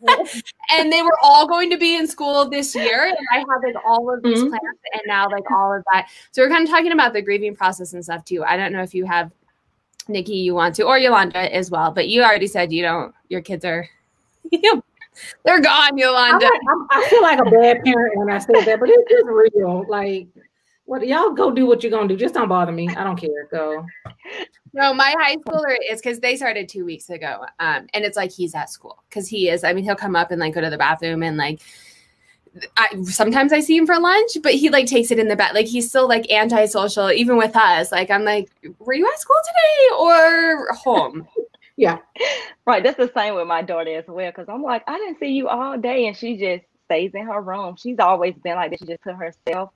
[0.70, 3.06] and they were all going to be in school this year.
[3.06, 4.48] And I had like all of these mm-hmm.
[4.48, 6.08] plans and now like all of that.
[6.32, 8.44] So we're kind of talking about the grieving process and stuff too.
[8.44, 9.32] I don't know if you have
[10.08, 13.42] Nikki, you want to, or Yolanda as well, but you already said you don't, your
[13.42, 13.88] kids are,
[15.44, 16.46] they're gone, Yolanda.
[16.46, 19.84] I, I feel like a bad parent when I say that, but it's just real.
[19.88, 20.28] Like,
[20.88, 22.16] what y'all go do what you're gonna do.
[22.16, 22.88] Just don't bother me.
[22.88, 23.46] I don't care.
[23.50, 23.84] Go.
[24.72, 27.44] No, my high schooler is because they started two weeks ago.
[27.60, 29.64] Um, and it's like he's at school because he is.
[29.64, 31.60] I mean, he'll come up and like go to the bathroom and like
[32.78, 35.52] I sometimes I see him for lunch, but he like takes it in the back.
[35.52, 37.92] Like he's still like antisocial, even with us.
[37.92, 38.48] Like I'm like,
[38.78, 41.28] were you at school today or home?
[41.76, 41.98] yeah.
[42.66, 42.82] Right.
[42.82, 44.32] That's the same with my daughter as well.
[44.32, 47.42] Cause I'm like, I didn't see you all day and she just stays in her
[47.42, 47.76] room.
[47.76, 48.80] She's always been like this.
[48.80, 49.70] She just put herself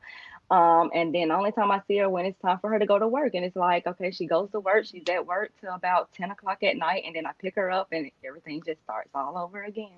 [0.53, 2.85] um, and then the only time I see her when it's time for her to
[2.85, 3.33] go to work.
[3.33, 6.62] And it's like, okay, she goes to work, she's at work till about 10 o'clock
[6.62, 9.97] at night, and then I pick her up and everything just starts all over again.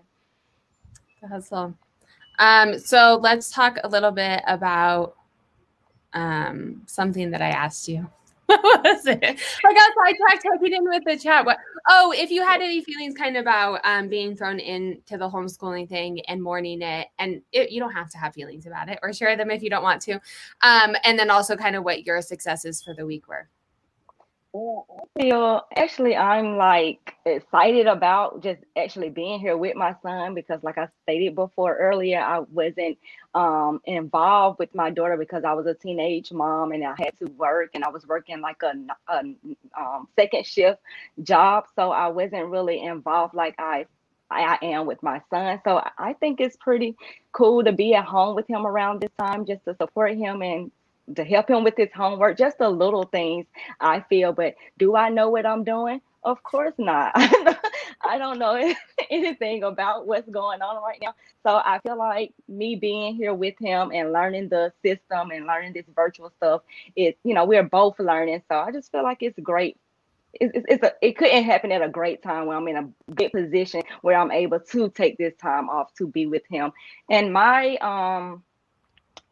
[1.28, 1.76] Awesome.
[2.38, 5.16] Um, so let's talk a little bit about
[6.12, 8.08] um, something that I asked you.
[8.46, 9.22] What was it?
[9.22, 11.44] I got sidetracked typing in with the chat.
[11.44, 11.58] What?
[11.88, 15.88] Oh, if you had any feelings kind of about um, being thrown into the homeschooling
[15.88, 19.12] thing and mourning it, and it, you don't have to have feelings about it or
[19.12, 20.14] share them if you don't want to.
[20.62, 23.48] Um, and then also kind of what your successes for the week were.
[24.54, 30.78] Feel actually I'm like excited about just actually being here with my son because like
[30.78, 32.96] I stated before earlier, I wasn't
[33.34, 37.26] um, involved with my daughter because I was a teenage mom and I had to
[37.32, 38.74] work and I was working like a,
[39.08, 39.22] a
[39.76, 40.80] um, second shift
[41.24, 41.64] job.
[41.74, 43.86] So I wasn't really involved like I
[44.30, 45.60] I am with my son.
[45.64, 46.94] So I think it's pretty
[47.32, 50.70] cool to be at home with him around this time just to support him and
[51.16, 53.46] to help him with his homework, just the little things
[53.80, 54.32] I feel.
[54.32, 56.00] But do I know what I'm doing?
[56.24, 57.12] Of course not.
[57.16, 58.74] I don't know
[59.10, 61.14] anything about what's going on right now.
[61.42, 65.74] So I feel like me being here with him and learning the system and learning
[65.74, 66.62] this virtual stuff,
[66.96, 68.42] it you know we're both learning.
[68.50, 69.76] So I just feel like it's great.
[70.34, 73.32] It's, it's a, it couldn't happen at a great time where I'm in a good
[73.32, 76.72] position where I'm able to take this time off to be with him.
[77.10, 78.42] And my um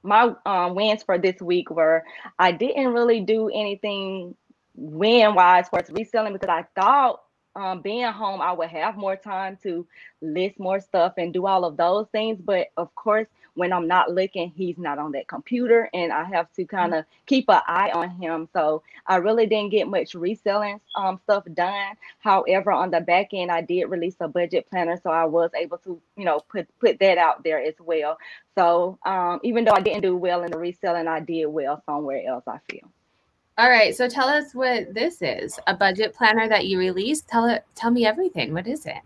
[0.03, 2.05] my um, wins for this week were
[2.39, 4.35] I didn't really do anything
[4.75, 7.21] win wise for reselling because I thought
[7.55, 9.87] um, being home, I would have more time to
[10.23, 12.41] list more stuff and do all of those things.
[12.43, 16.53] But of course, when I'm not looking, he's not on that computer, and I have
[16.55, 18.49] to kind of keep an eye on him.
[18.53, 21.95] So I really didn't get much reselling um, stuff done.
[22.21, 25.79] However, on the back end, I did release a budget planner, so I was able
[25.79, 28.19] to, you know, put put that out there as well.
[28.57, 32.23] So um, even though I didn't do well in the reselling, I did well somewhere
[32.27, 32.45] else.
[32.47, 32.91] I feel.
[33.59, 35.61] All right, so tell us what this is.
[35.67, 37.29] A budget planner that you released.
[37.29, 38.55] Tell it tell me everything.
[38.55, 38.97] What is it?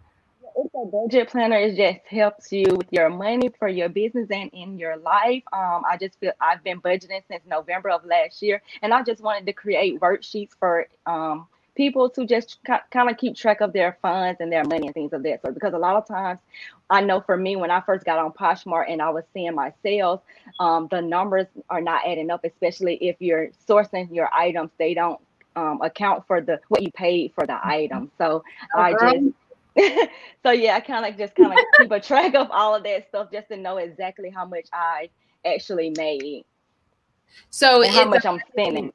[0.58, 1.58] It's a budget planner.
[1.58, 5.42] It just helps you with your money for your business and in your life.
[5.52, 9.20] Um, I just feel I've been budgeting since November of last year, and I just
[9.20, 13.98] wanted to create worksheets for um, people to just kind of keep track of their
[14.00, 15.52] funds and their money and things of that sort.
[15.52, 16.40] Because a lot of times,
[16.88, 19.74] I know for me, when I first got on Poshmark and I was seeing my
[19.82, 20.20] sales,
[20.58, 24.70] um, the numbers are not adding up, especially if you're sourcing your items.
[24.78, 25.20] They don't
[25.54, 28.10] um, account for the what you paid for the item.
[28.16, 28.42] So
[28.74, 29.34] oh, I just
[30.42, 32.82] so yeah, I kind of like just kind of keep a track of all of
[32.84, 35.10] that stuff just to know exactly how much I
[35.44, 36.44] actually made.
[37.50, 38.92] So how much I'm spending.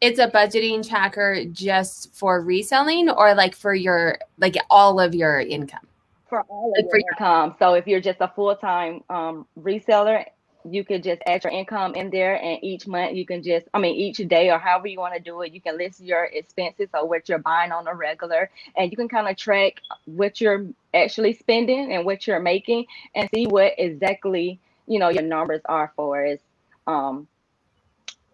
[0.00, 5.40] it's a budgeting tracker just for reselling or like for your like all of your
[5.40, 5.86] income?
[6.28, 7.54] For all like of your income.
[7.58, 10.24] So if you're just a full-time um, reseller
[10.64, 13.78] you could just add your income in there and each month you can just i
[13.78, 16.88] mean each day or however you want to do it you can list your expenses
[16.94, 20.66] or what you're buying on a regular and you can kind of track what you're
[20.94, 25.92] actually spending and what you're making and see what exactly you know your numbers are
[25.96, 26.38] for as
[26.86, 27.26] um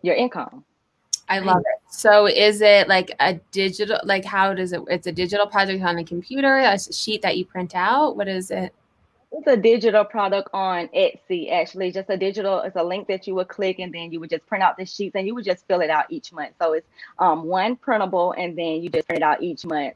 [0.03, 0.65] your income
[1.31, 1.93] I love it.
[1.93, 5.99] So is it like a digital like how does it it's a digital project on
[5.99, 8.17] a computer, a sheet that you print out?
[8.17, 8.75] What is it?
[9.31, 11.93] It's a digital product on Etsy, actually.
[11.93, 14.47] Just a digital, it's a link that you would click and then you would just
[14.47, 16.55] print out the sheets and you would just fill it out each month.
[16.61, 16.87] So it's
[17.19, 19.95] um, one printable and then you just print it out each month.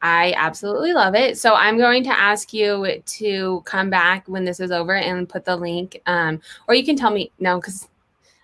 [0.00, 1.38] I absolutely love it.
[1.38, 5.44] So I'm going to ask you to come back when this is over and put
[5.44, 6.00] the link.
[6.06, 7.88] Um, or you can tell me no, because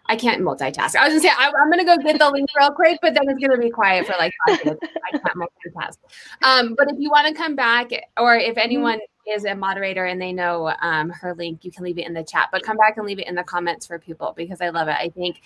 [0.06, 0.96] I can't multitask.
[0.96, 3.28] I was gonna say I, am gonna go get the link real quick, but then
[3.28, 4.86] it's gonna be quiet for like five minutes.
[5.06, 5.96] I can't multitask.
[6.42, 10.20] Um, but if you want to come back, or if anyone is a moderator and
[10.20, 12.48] they know um, her link, you can leave it in the chat.
[12.52, 14.96] But come back and leave it in the comments for people because I love it.
[14.98, 15.40] I think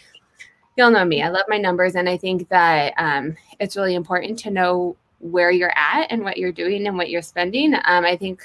[0.77, 1.23] you'll know me.
[1.23, 5.51] I love my numbers, and I think that um, it's really important to know where
[5.51, 7.75] you're at and what you're doing and what you're spending.
[7.75, 8.45] Um, I think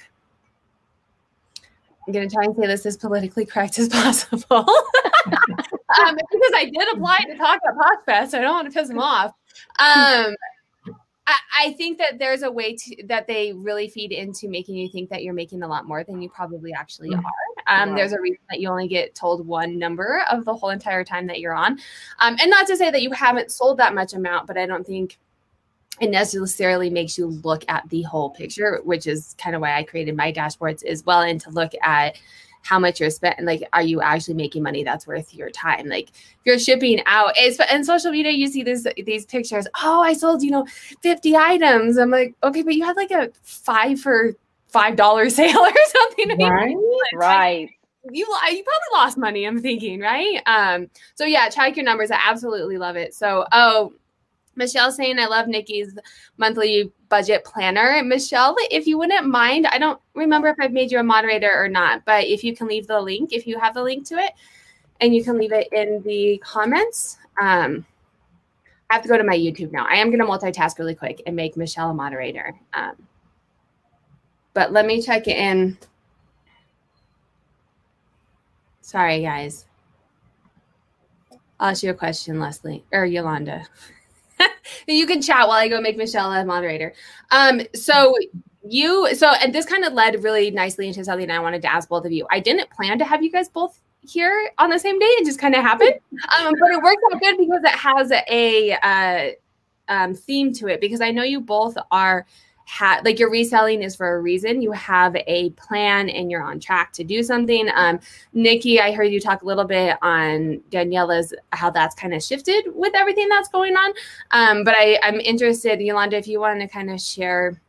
[2.07, 4.65] I'm going to try and say this as politically correct as possible.
[5.99, 8.87] um, because I did apply to talk at PoshFest, so I don't want to piss
[8.87, 9.31] them off.
[9.79, 10.35] Um,
[11.25, 14.89] I, I, think that there's a way to that they really feed into making you
[14.89, 17.17] think that you're making a lot more than you probably actually mm.
[17.17, 17.53] are.
[17.67, 21.03] Um, There's a reason that you only get told one number of the whole entire
[21.03, 21.79] time that you're on.
[22.19, 24.85] Um, and not to say that you haven't sold that much amount, but I don't
[24.85, 25.17] think
[26.01, 29.83] it necessarily makes you look at the whole picture, which is kind of why I
[29.83, 32.17] created my dashboards as well, and to look at
[32.63, 33.45] how much you're spending.
[33.45, 35.87] Like, are you actually making money that's worth your time?
[35.87, 39.67] Like, if you're shipping out, it's in social media, you see this these pictures.
[39.83, 40.65] Oh, I sold you know
[41.01, 41.97] 50 items.
[41.97, 44.33] I'm like, okay, but you had like a five for
[44.69, 46.23] five dollar sale or something.
[46.39, 46.75] Right,
[47.15, 47.69] right.
[48.11, 49.45] You, you probably lost money.
[49.45, 50.41] I'm thinking, right?
[50.45, 50.89] Um.
[51.15, 52.11] So yeah, check your numbers.
[52.11, 53.13] I absolutely love it.
[53.13, 53.93] So, oh,
[54.55, 55.97] Michelle saying, I love Nikki's
[56.37, 58.03] monthly budget planner.
[58.03, 61.67] Michelle, if you wouldn't mind, I don't remember if I've made you a moderator or
[61.67, 64.33] not, but if you can leave the link, if you have the link to it,
[65.01, 67.17] and you can leave it in the comments.
[67.41, 67.85] Um,
[68.89, 69.85] I have to go to my YouTube now.
[69.89, 72.53] I am going to multitask really quick and make Michelle a moderator.
[72.73, 72.95] Um,
[74.53, 75.77] but let me check in.
[78.81, 79.65] Sorry, guys.
[81.59, 83.65] I'll ask you a question, Leslie or Yolanda.
[84.87, 86.93] you can chat while I go make Michelle a moderator.
[87.31, 88.15] Um, so
[88.67, 91.89] you so and this kind of led really nicely into something I wanted to ask
[91.89, 92.25] both of you.
[92.31, 95.05] I didn't plan to have you guys both here on the same day.
[95.05, 95.93] It just kind of happened.
[96.37, 99.31] Um, but it worked out good because it has a uh,
[99.87, 100.81] um, theme to it.
[100.81, 102.25] Because I know you both are
[103.03, 104.61] like your reselling is for a reason.
[104.61, 107.69] You have a plan and you're on track to do something.
[107.75, 107.99] Um,
[108.33, 112.65] Nikki, I heard you talk a little bit on Daniela's how that's kind of shifted
[112.73, 113.93] with everything that's going on.
[114.31, 117.59] Um, but I, I'm interested, Yolanda, if you want to kind of share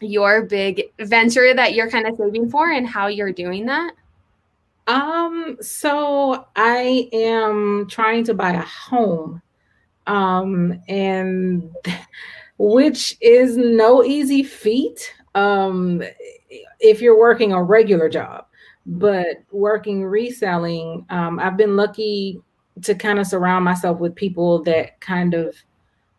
[0.00, 3.92] your big venture that you're kind of saving for and how you're doing that.
[4.86, 9.42] Um, so I am trying to buy a home.
[10.06, 11.70] Um, and
[12.62, 16.02] which is no easy feat um,
[16.78, 18.44] if you're working a regular job.
[18.84, 22.38] But working reselling, um, I've been lucky
[22.82, 25.56] to kind of surround myself with people that kind of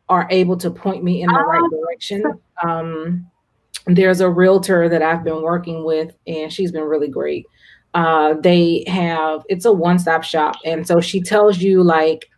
[0.10, 1.80] are able to point me in the right oh.
[1.80, 2.23] direction.
[2.63, 3.30] Um,
[3.86, 7.45] there's a realtor that I've been working with, and she's been really great.
[7.93, 12.30] Uh, they have it's a one-stop shop, and so she tells you like,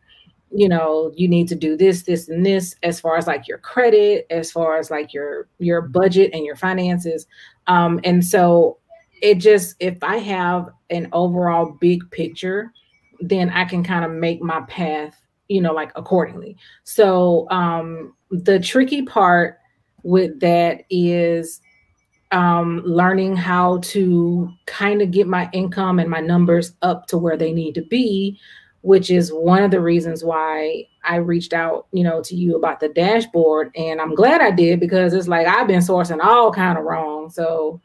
[0.55, 3.57] you know, you need to do this, this, and this as far as like your
[3.57, 7.25] credit, as far as like your your budget and your finances.
[7.67, 8.77] Um, and so
[9.21, 12.71] it just if I have an overall big picture,
[13.19, 16.55] then I can kind of make my path, you know, like accordingly.
[16.83, 19.57] So um, the tricky part
[20.03, 21.61] with that is
[22.31, 27.37] um, learning how to kind of get my income and my numbers up to where
[27.37, 28.39] they need to be,
[28.83, 32.81] which is one of the reasons why I reached out, you know, to you about
[32.81, 33.71] the dashboard.
[33.75, 37.29] And I'm glad I did because it's like I've been sourcing all kind of wrong.
[37.29, 37.81] So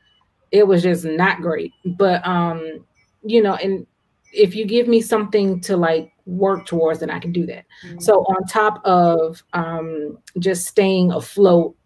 [0.51, 1.73] it was just not great.
[1.85, 2.85] But um,
[3.25, 3.87] you know, and
[4.33, 7.65] if you give me something to like work towards, then I can do that.
[7.87, 8.01] Mm-hmm.
[8.01, 11.77] So on top of um just staying afloat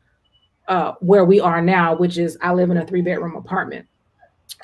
[0.68, 3.86] uh, where we are now, which is I live in a three bedroom apartment.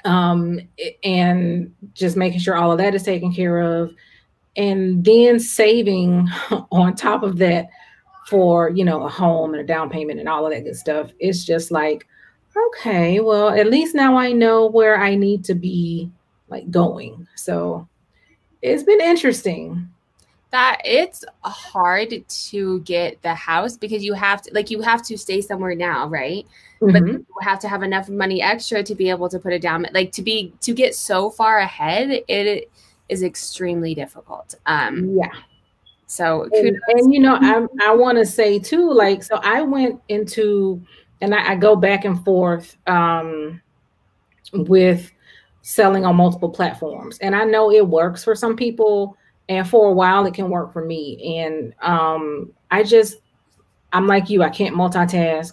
[0.05, 0.61] Um,
[1.05, 3.93] and just making sure all of that is taken care of.
[4.59, 6.29] And then saving
[6.71, 7.69] on top of that
[8.27, 11.11] for, you know, a home and a down payment and all of that good stuff.
[11.19, 12.07] It's just like,
[12.55, 16.11] okay, well, at least now I know where I need to be
[16.49, 17.27] like going.
[17.37, 17.89] So
[18.61, 19.89] it's been interesting
[20.51, 25.19] that it's hard to get the house because you have to like you have to
[25.19, 26.47] stay somewhere now right
[26.81, 26.93] mm-hmm.
[26.93, 29.87] but you have to have enough money extra to be able to put it down
[29.93, 32.71] like to be to get so far ahead it
[33.09, 34.55] is extremely difficult.
[34.67, 35.31] Um yeah.
[36.07, 40.01] so and, and you know i i want to say too like so i went
[40.09, 40.81] into
[41.21, 43.61] and I, I go back and forth um
[44.53, 45.13] with
[45.63, 47.19] selling on multiple platforms.
[47.19, 49.17] And i know it works for some people
[49.51, 51.39] and for a while it can work for me.
[51.41, 53.17] And um i just
[53.93, 55.53] i'm like you i can't multitask.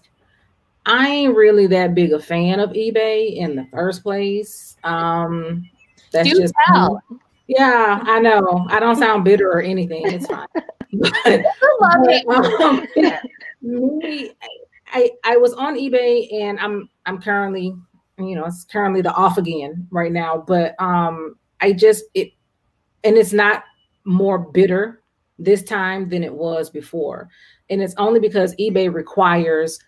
[0.86, 4.78] I ain't really that big a fan of ebay in the first place.
[4.84, 5.70] Um
[6.12, 7.02] that's Do just tell.
[7.48, 10.48] Yeah i know i don't sound bitter or anything it's fine
[10.94, 11.46] but,
[12.28, 12.86] but, um,
[13.62, 14.32] me,
[14.88, 17.76] I, I was on ebay and i'm i'm currently
[18.18, 22.32] you know it's currently the off again right now but um i just it
[23.04, 23.64] and it's not
[24.06, 25.02] more bitter
[25.40, 27.30] this time than it was before.
[27.70, 29.80] And it's only because eBay requires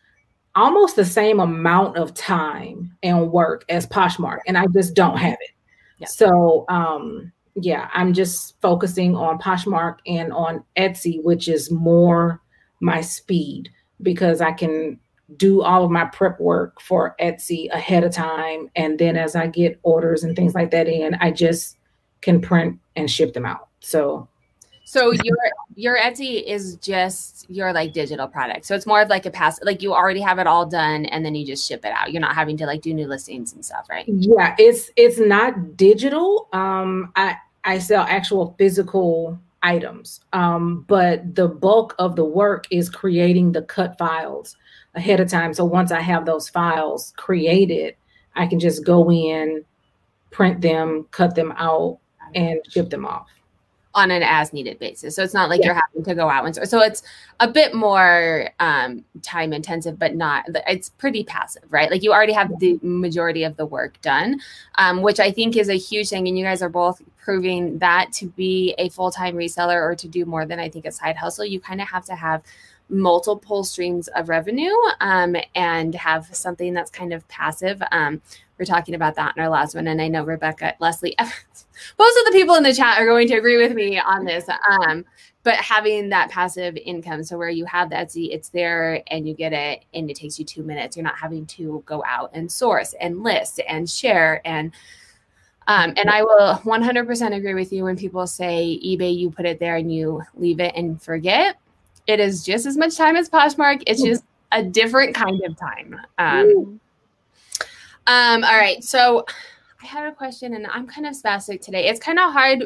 [0.56, 5.38] almost the same amount of time and work as Poshmark, and I just don't have
[5.40, 5.52] it.
[6.00, 6.08] Yeah.
[6.08, 12.42] So, um, yeah, I'm just focusing on Poshmark and on Etsy, which is more
[12.82, 13.70] my speed
[14.02, 15.00] because I can
[15.36, 18.70] do all of my prep work for Etsy ahead of time.
[18.76, 21.78] And then as I get orders and things like that in, I just
[22.22, 23.68] can print and ship them out.
[23.80, 24.28] So
[24.86, 25.38] so your
[25.76, 28.66] your Etsy is just your like digital product.
[28.66, 31.26] So it's more of like a pass like you already have it all done and
[31.26, 32.14] then you just ship it out.
[32.14, 34.06] You're not having to like do new listings and stuff, right?
[34.08, 36.48] Yeah, it's it's not digital.
[36.54, 37.36] Um I
[37.68, 40.22] I sell actual physical items.
[40.34, 44.56] Um but the bulk of the work is creating the cut files
[44.96, 45.54] ahead of time.
[45.54, 47.96] So once I have those files created,
[48.36, 49.64] I can just go in,
[50.32, 52.00] print them, cut them out
[52.34, 53.28] and ship them off
[53.98, 55.16] on an as needed basis.
[55.16, 55.66] So it's not like yeah.
[55.66, 57.02] you're having to go out and so, so it's
[57.40, 61.90] a bit more um, time intensive, but not it's pretty passive, right?
[61.90, 64.40] Like you already have the majority of the work done,
[64.76, 66.28] um, which I think is a huge thing.
[66.28, 70.08] And you guys are both proving that to be a full time reseller or to
[70.08, 72.44] do more than I think a side hustle, you kind of have to have
[72.90, 77.82] multiple streams of revenue um, and have something that's kind of passive.
[77.92, 78.22] Um,
[78.58, 79.88] we're talking about that in our last one.
[79.88, 83.36] And I know Rebecca, Leslie, most of the people in the chat are going to
[83.36, 84.46] agree with me on this.
[84.70, 85.06] Um,
[85.44, 89.34] but having that passive income, so where you have the Etsy, it's there and you
[89.34, 90.98] get it and it takes you two minutes.
[90.98, 94.72] You're not having to go out and source and list and share and
[95.70, 99.60] um, and I will 100% agree with you when people say eBay, you put it
[99.60, 101.58] there and you leave it and forget.
[102.08, 103.84] It is just as much time as Poshmark.
[103.86, 106.00] It's just a different kind of time.
[106.18, 106.80] Um,
[108.08, 108.84] um, all right.
[108.84, 109.26] So
[109.84, 111.88] I had a question and I'm kind of spastic today.
[111.88, 112.64] It's kind of hard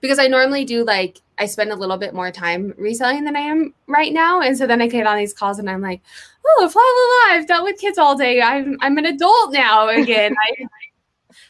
[0.00, 3.40] because I normally do like I spend a little bit more time reselling than I
[3.40, 4.40] am right now.
[4.40, 6.00] And so then I get on these calls and I'm like,
[6.46, 7.36] oh, blah, blah, blah.
[7.36, 8.40] I've dealt with kids all day.
[8.40, 10.34] I'm I'm an adult now again.
[10.38, 10.68] I, I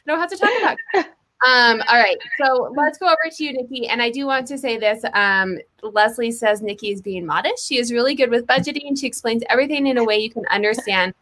[0.07, 1.07] don't have to talk about it.
[1.45, 3.89] Um, all right, so let's go over to you, Nikki.
[3.89, 5.05] And I do want to say this.
[5.13, 7.69] Um, Leslie says Nikki is being modest.
[7.69, 8.99] She is really good with budgeting.
[8.99, 11.15] She explains everything in a way you can understand.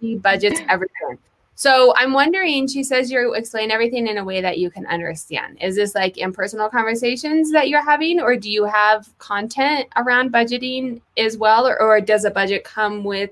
[0.00, 1.18] She budgets everything.
[1.56, 5.58] So I'm wondering, she says you explain everything in a way that you can understand.
[5.60, 11.00] Is this like impersonal conversations that you're having, or do you have content around budgeting
[11.16, 11.66] as well?
[11.66, 13.30] Or, or does a budget come with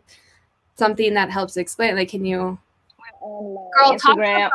[0.76, 1.96] something that helps explain?
[1.96, 2.58] Like, can you
[3.24, 4.50] Girl, Instagram.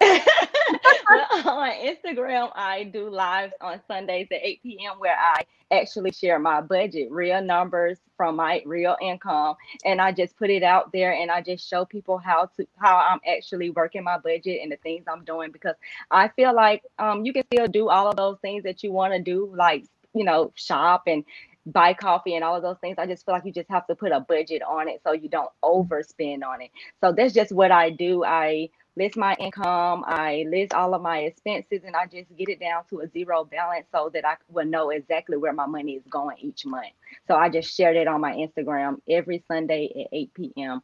[1.10, 4.98] well, on Instagram, I do lives on Sundays at 8 p.m.
[4.98, 10.36] where I actually share my budget, real numbers from my real income, and I just
[10.36, 14.04] put it out there and I just show people how to how I'm actually working
[14.04, 15.74] my budget and the things I'm doing because
[16.10, 19.12] I feel like um, you can still do all of those things that you want
[19.14, 21.24] to do, like you know, shop and
[21.66, 22.96] buy coffee and all of those things.
[22.98, 25.28] I just feel like you just have to put a budget on it so you
[25.28, 26.70] don't overspend on it.
[27.02, 28.24] So that's just what I do.
[28.24, 32.60] I list my income, I list all of my expenses, and I just get it
[32.60, 36.02] down to a zero balance so that I will know exactly where my money is
[36.08, 36.92] going each month.
[37.28, 40.82] So I just shared it on my Instagram every Sunday at 8 p.m.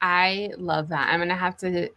[0.00, 1.08] I love that.
[1.12, 1.88] I'm gonna have to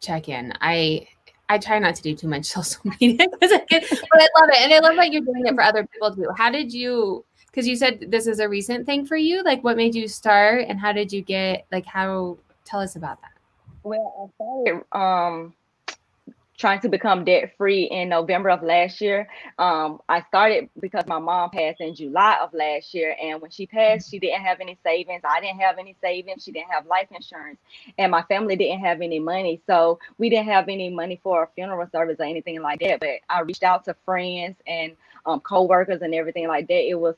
[0.00, 0.52] check in.
[0.60, 1.06] I
[1.48, 4.58] I try not to do too much social media I get, but I love it,
[4.62, 6.28] and I love that you're doing it for other people too.
[6.36, 7.24] How did you?
[7.46, 9.42] Because you said this is a recent thing for you.
[9.42, 11.66] Like, what made you start, and how did you get?
[11.72, 12.38] Like, how?
[12.64, 13.35] Tell us about that.
[13.86, 15.54] Well, I started um
[16.58, 19.28] trying to become debt free in November of last year.
[19.58, 23.16] Um, I started because my mom passed in July of last year.
[23.22, 25.22] And when she passed, she didn't have any savings.
[25.24, 26.44] I didn't have any savings.
[26.44, 27.58] She didn't have life insurance.
[27.98, 29.60] And my family didn't have any money.
[29.66, 33.00] So we didn't have any money for a funeral service or anything like that.
[33.00, 36.88] But I reached out to friends and um, co-workers and everything like that.
[36.88, 37.16] It was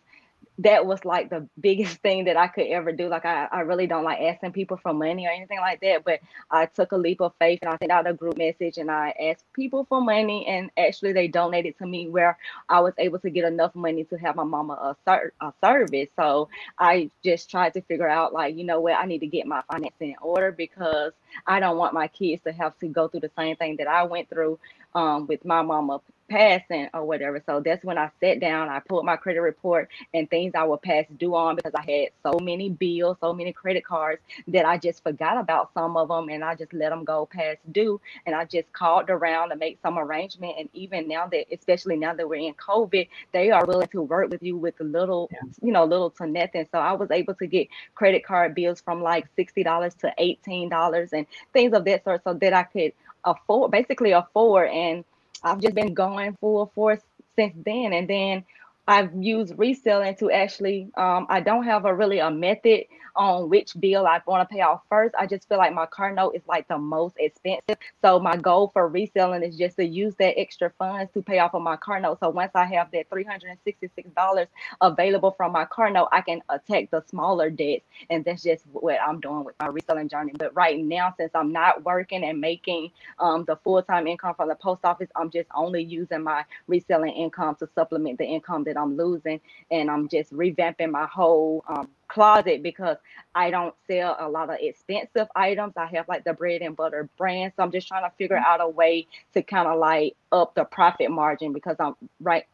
[0.58, 3.08] that was like the biggest thing that I could ever do.
[3.08, 6.04] Like I, I really don't like asking people for money or anything like that.
[6.04, 8.90] But I took a leap of faith and I sent out a group message and
[8.90, 12.38] I asked people for money and actually they donated to me where
[12.68, 16.10] I was able to get enough money to have my mama a, ser- a service.
[16.16, 16.48] So
[16.78, 19.62] I just tried to figure out like, you know what, I need to get my
[19.70, 21.12] finances in order because
[21.46, 24.04] I don't want my kids to have to go through the same thing that I
[24.04, 24.58] went through
[24.94, 27.42] um, with my mama passing or whatever.
[27.46, 30.82] So that's when I sat down, I pulled my credit report and things I would
[30.82, 34.78] pass due on because I had so many bills, so many credit cards that I
[34.78, 38.00] just forgot about some of them and I just let them go past due.
[38.26, 40.54] And I just called around to make some arrangement.
[40.58, 44.30] And even now that, especially now that we're in COVID, they are willing to work
[44.30, 45.40] with you with a little, yeah.
[45.62, 46.66] you know, little to nothing.
[46.72, 51.26] So I was able to get credit card bills from like $60 to $18 and
[51.52, 52.92] things of that sort so that I could
[53.24, 55.04] afford, basically afford and
[55.42, 57.00] I've just been going full force
[57.36, 57.92] since then.
[57.92, 58.44] And then
[58.88, 62.84] I've used reselling to actually, um, I don't have a really a method
[63.14, 65.14] on which bill I want to pay off first.
[65.18, 67.76] I just feel like my car note is like the most expensive.
[68.00, 71.54] So my goal for reselling is just to use that extra funds to pay off
[71.54, 72.20] of my car note.
[72.20, 74.46] So once I have that $366
[74.80, 77.84] available from my car note, I can attack the smaller debts.
[78.08, 80.32] And that's just what I'm doing with my reselling journey.
[80.38, 84.54] But right now, since I'm not working and making um, the full-time income from the
[84.54, 88.96] post office, I'm just only using my reselling income to supplement the income that I'm
[88.96, 89.40] losing.
[89.70, 92.96] And I'm just revamping my whole um, closet because
[93.34, 95.74] I don't sell a lot of expensive items.
[95.76, 97.52] I have like the bread and butter brand.
[97.56, 98.44] So I'm just trying to figure mm-hmm.
[98.46, 102.44] out a way to kind of like up the profit margin because I'm right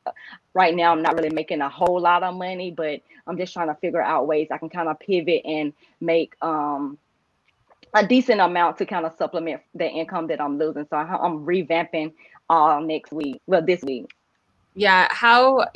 [0.53, 3.69] right now I'm not really making a whole lot of money, but I'm just trying
[3.69, 6.99] to figure out ways I can kind of pivot and make um
[7.95, 10.87] a decent amount to kind of supplement the income that I'm losing.
[10.91, 12.13] So I'm revamping
[12.51, 13.41] all next week.
[13.47, 14.11] Well, this week.
[14.75, 15.07] Yeah.
[15.11, 15.67] How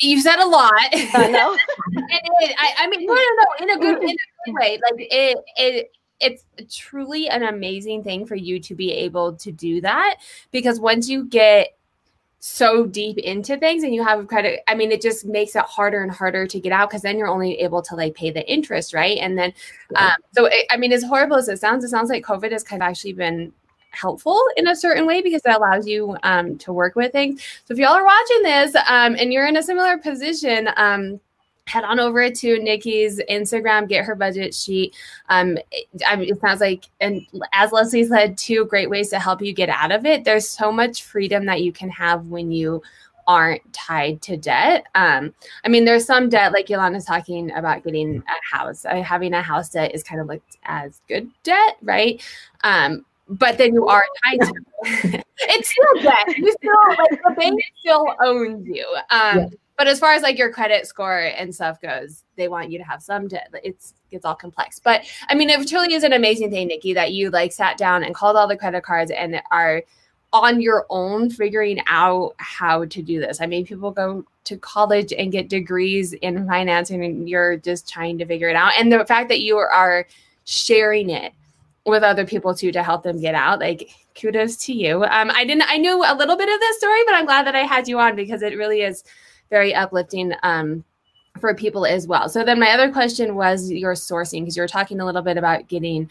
[0.00, 0.72] you said a lot.
[0.92, 1.54] I know.
[1.92, 4.78] it, I, I, mean, no, no, no, in a good, in a good way.
[4.90, 9.80] Like it, it, it's truly an amazing thing for you to be able to do
[9.80, 10.16] that
[10.52, 11.76] because once you get
[12.46, 16.02] so deep into things and you have credit i mean it just makes it harder
[16.02, 18.92] and harder to get out because then you're only able to like pay the interest
[18.92, 19.50] right and then
[19.96, 22.62] um, so it, i mean as horrible as it sounds it sounds like covid has
[22.62, 23.50] kind of actually been
[23.94, 27.42] helpful in a certain way because it allows you um, to work with things.
[27.64, 31.20] So if y'all are watching this um, and you're in a similar position, um,
[31.66, 34.94] head on over to Nikki's Instagram, get her budget sheet.
[35.28, 39.18] Um, it, I mean, it sounds like, and as Leslie said, two great ways to
[39.18, 40.24] help you get out of it.
[40.24, 42.82] There's so much freedom that you can have when you
[43.26, 44.86] aren't tied to debt.
[44.94, 45.34] Um,
[45.64, 48.84] I mean, there's some debt, like Yolanda's talking about getting a house.
[48.84, 52.22] Uh, having a house debt is kind of looked as good debt, right?
[52.62, 54.54] Um, but then you are tied to
[54.84, 55.26] it.
[55.38, 56.36] it's still debt.
[56.36, 58.86] You still like the bank still owns you.
[59.10, 59.46] Um, yeah.
[59.78, 62.84] but as far as like your credit score and stuff goes, they want you to
[62.84, 63.48] have some debt.
[63.62, 64.78] It's it's all complex.
[64.78, 68.04] But I mean, it truly is an amazing thing, Nikki, that you like sat down
[68.04, 69.82] and called all the credit cards and are
[70.32, 73.40] on your own figuring out how to do this.
[73.40, 78.18] I mean, people go to college and get degrees in finance, and you're just trying
[78.18, 78.72] to figure it out.
[78.78, 80.06] And the fact that you are
[80.44, 81.32] sharing it
[81.86, 83.60] with other people too to help them get out.
[83.60, 85.04] Like kudos to you.
[85.04, 87.54] Um, I didn't I knew a little bit of this story, but I'm glad that
[87.54, 89.04] I had you on because it really is
[89.50, 90.84] very uplifting um,
[91.38, 92.28] for people as well.
[92.28, 95.36] So then my other question was your sourcing because you were talking a little bit
[95.36, 96.10] about getting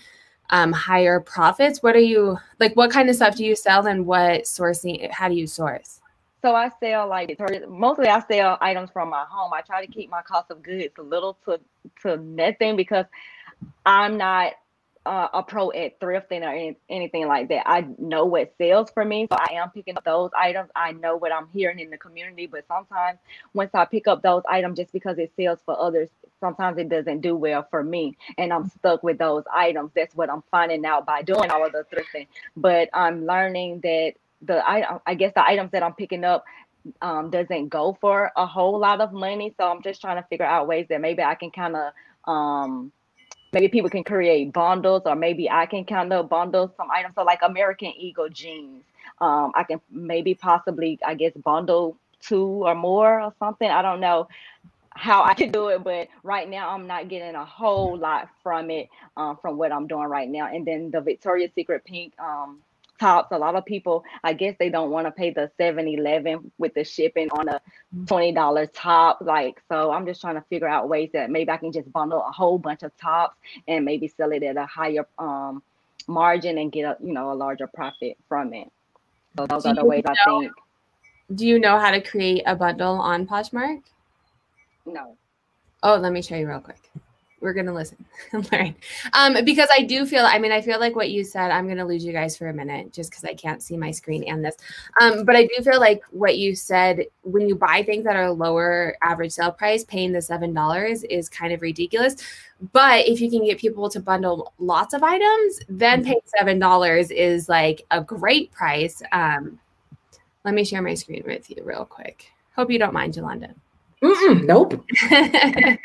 [0.50, 1.82] um, higher profits.
[1.82, 2.76] What are you like?
[2.76, 5.10] What kind of stuff do you sell, and what sourcing?
[5.12, 6.00] How do you source?
[6.42, 9.54] So I sell like mostly I sell items from my home.
[9.54, 11.60] I try to keep my cost of goods a little to
[12.02, 13.06] to nothing because
[13.86, 14.54] I'm not
[15.06, 17.68] uh, a pro at thrifting or any, anything like that.
[17.68, 20.70] I know what sells for me, so I am picking up those items.
[20.76, 23.20] I know what I'm hearing in the community, but sometimes
[23.54, 27.22] once I pick up those items, just because it sells for others, sometimes it doesn't
[27.22, 29.92] do well for me, and I'm stuck with those items.
[29.96, 32.28] That's what I'm finding out by doing all of the thrifting.
[32.56, 36.46] But I'm learning that the I I guess the items that I'm picking up
[37.02, 39.54] um, doesn't go for a whole lot of money.
[39.58, 41.94] So I'm just trying to figure out ways that maybe I can kind of
[42.26, 42.92] um,
[43.54, 47.16] maybe people can create bundles or maybe I can kind of bundle some items.
[47.16, 48.84] So like American Eagle jeans,
[49.22, 53.70] um, I can maybe possibly, I guess, bundle two or more or something.
[53.70, 54.28] I don't know
[54.96, 58.70] how I can do it, but right now I'm not getting a whole lot from
[58.70, 60.48] it, um, from what I'm doing right now.
[60.48, 62.60] And then the Victoria's Secret pink um,
[63.00, 63.32] tops.
[63.32, 66.74] A lot of people, I guess they don't want to pay the 7 Eleven with
[66.74, 67.62] the shipping on a
[68.06, 69.20] $20 top.
[69.22, 72.24] Like, so I'm just trying to figure out ways that maybe I can just bundle
[72.26, 73.38] a whole bunch of tops
[73.68, 75.64] and maybe sell it at a higher um,
[76.08, 78.72] margin and get a, you know, a larger profit from it.
[79.38, 80.54] So those do are the ways know, I think.
[81.34, 83.82] Do you know how to create a bundle on Poshmark?
[84.86, 85.18] No.
[85.82, 86.80] Oh, let me show you real quick
[87.44, 88.04] we're gonna listen.
[88.32, 88.76] And learn
[89.12, 91.86] um, because i do feel i mean i feel like what you said i'm gonna
[91.86, 94.56] lose you guys for a minute just because i can't see my screen and this.
[95.00, 98.32] Um, but i do feel like what you said when you buy things that are
[98.32, 102.16] lower average sale price paying the seven dollars is kind of ridiculous.
[102.72, 106.08] But if you can get people to bundle lots of items then mm-hmm.
[106.08, 109.04] paying seven dollars is like a great price.
[109.12, 109.60] Um,
[110.46, 112.32] let me share my screen with you real quick.
[112.56, 113.54] Hope you don't mind Yolanda.
[114.02, 114.84] Mm-mm, nope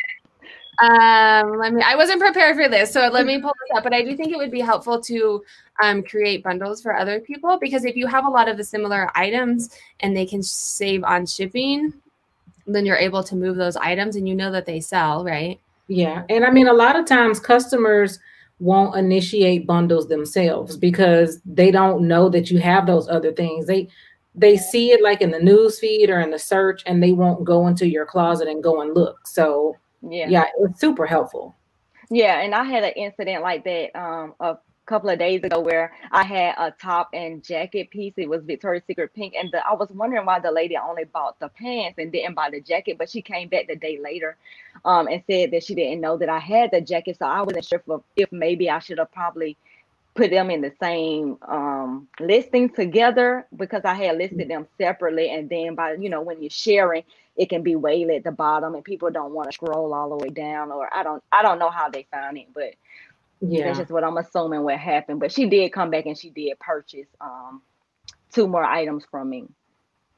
[0.81, 1.83] Um, let me.
[1.85, 3.83] I wasn't prepared for this, so let me pull this up.
[3.83, 5.45] But I do think it would be helpful to
[5.83, 9.11] um, create bundles for other people because if you have a lot of the similar
[9.17, 9.71] items
[10.01, 11.93] and they can save on shipping,
[12.67, 15.59] then you're able to move those items and you know that they sell, right?
[15.89, 18.21] Yeah, and I mean a lot of times customers
[18.61, 23.67] won't initiate bundles themselves because they don't know that you have those other things.
[23.67, 23.89] They
[24.35, 27.45] they see it like in the news feed or in the search and they won't
[27.45, 29.27] go into your closet and go and look.
[29.27, 30.27] So yeah.
[30.29, 31.57] Yeah it's super helpful.
[32.11, 35.93] Yeah and i had an incident like that um a couple of days ago where
[36.13, 38.15] i had a top and jacket piece.
[38.17, 41.39] It was victoria's secret pink and the, i was wondering why the lady only bought
[41.41, 44.37] the pants and didn't buy the jacket but she came back the day later
[44.87, 47.65] um and said that she didn't know that i had the jacket so i wasn't
[47.65, 49.57] sure if, if maybe i should have probably
[50.19, 55.31] put them in the same um, listing together because I had listed them separately.
[55.31, 57.05] And then by, you know, when you're sharing,
[57.39, 60.17] it can be way at the bottom and people don't want to scroll all the
[60.17, 62.75] way down or I don't I don't know how they found it, but
[63.41, 65.21] yeah, that's just what I'm assuming what happened.
[65.21, 67.63] But she did come back and she did purchase um
[68.33, 69.47] two more items from me.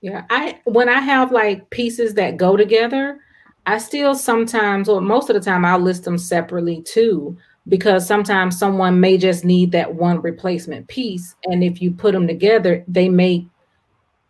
[0.01, 3.21] Yeah, I when I have like pieces that go together,
[3.67, 7.37] I still sometimes or most of the time I'll list them separately too
[7.69, 12.27] because sometimes someone may just need that one replacement piece and if you put them
[12.27, 13.47] together, they may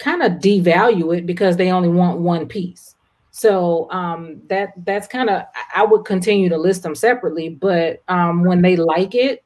[0.01, 2.96] kind of devalue it because they only want one piece.
[3.30, 5.42] So um, that that's kind of
[5.74, 9.44] I would continue to list them separately, but um, when they like it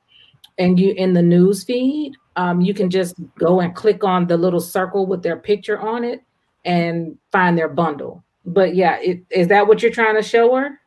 [0.58, 4.36] and you in the news feed, um, you can just go and click on the
[4.38, 6.22] little circle with their picture on it
[6.64, 8.24] and find their bundle.
[8.46, 10.80] But yeah, it, is that what you're trying to show her?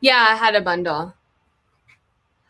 [0.00, 1.14] Yeah, I had a bundle.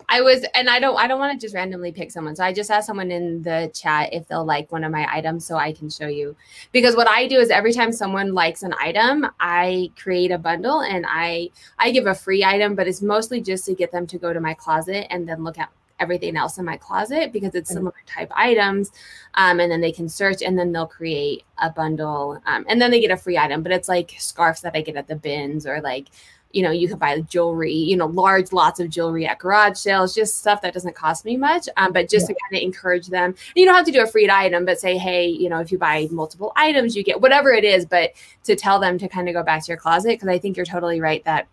[0.08, 2.36] I was, and I don't, I don't want to just randomly pick someone.
[2.36, 5.46] So I just asked someone in the chat if they'll like one of my items
[5.46, 6.36] so I can show you.
[6.72, 10.80] Because what I do is every time someone likes an item, I create a bundle
[10.82, 14.18] and I, I give a free item, but it's mostly just to get them to
[14.18, 17.70] go to my closet and then look at everything else in my closet because it's
[17.70, 17.78] mm-hmm.
[17.78, 18.90] similar type items.
[19.34, 22.40] Um, and then they can search and then they'll create a bundle.
[22.46, 24.96] Um, and then they get a free item, but it's like scarves that I get
[24.96, 26.08] at the bins or like
[26.54, 30.14] you know, you can buy jewelry, you know, large lots of jewelry at garage sales,
[30.14, 31.68] just stuff that doesn't cost me much.
[31.76, 32.34] Um, but just yeah.
[32.34, 34.96] to kind of encourage them, you don't have to do a free item, but say,
[34.96, 38.12] hey, you know, if you buy multiple items, you get whatever it is, but
[38.44, 40.20] to tell them to kind of go back to your closet.
[40.20, 41.48] Cause I think you're totally right that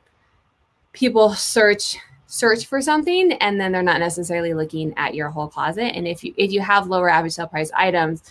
[0.94, 1.98] people search
[2.28, 5.96] search for something and then they're not necessarily looking at your whole closet.
[5.96, 8.24] And if you if you have lower average sale price items,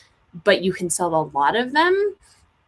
[0.45, 2.15] but you can sell a lot of them,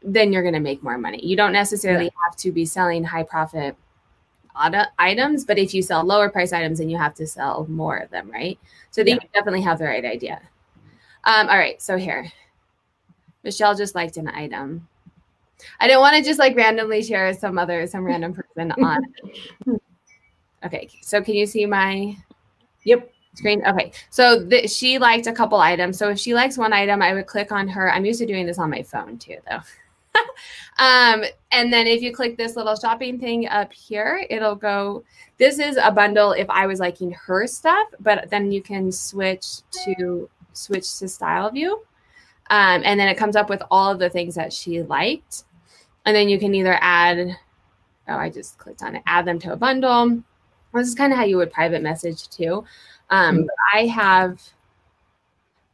[0.03, 1.25] then you're going to make more money.
[1.25, 2.11] You don't necessarily yeah.
[2.25, 3.77] have to be selling high profit
[4.55, 5.45] items.
[5.45, 8.31] But if you sell lower price items, then you have to sell more of them,
[8.31, 8.59] right?
[8.91, 9.19] So they yeah.
[9.35, 10.41] definitely have the right idea.
[11.25, 12.31] Um, all right, so here,
[13.45, 14.89] Michelle just liked an item.
[15.79, 19.81] I didn't want to just like randomly share some other some random person on.
[20.65, 22.17] okay, so can you see my?
[22.85, 23.09] Yep.
[23.35, 23.65] Screen.
[23.67, 25.97] Okay, so she liked a couple items.
[25.97, 27.91] So if she likes one item, I would click on her.
[27.91, 29.61] I'm used to doing this on my phone too, though.
[30.79, 35.05] um, and then if you click this little shopping thing up here, it'll go.
[35.39, 39.63] This is a bundle if I was liking her stuff, but then you can switch
[39.85, 41.83] to switch to style view.
[42.51, 45.45] Um, and then it comes up with all of the things that she liked.
[46.05, 47.37] And then you can either add,
[48.09, 50.23] oh, I just clicked on it, add them to a bundle.
[50.75, 52.65] This is kind of how you would private message too.
[53.11, 53.79] Um, mm-hmm.
[53.79, 54.43] I have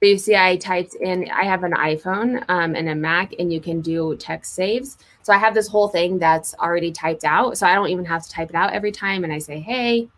[0.01, 3.61] you see, I typed in, I have an iPhone um, and a Mac, and you
[3.61, 4.97] can do text saves.
[5.23, 7.59] So I have this whole thing that's already typed out.
[7.59, 9.25] So I don't even have to type it out every time.
[9.25, 10.09] And I say, hey,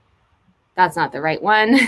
[0.77, 1.73] that's not the right one.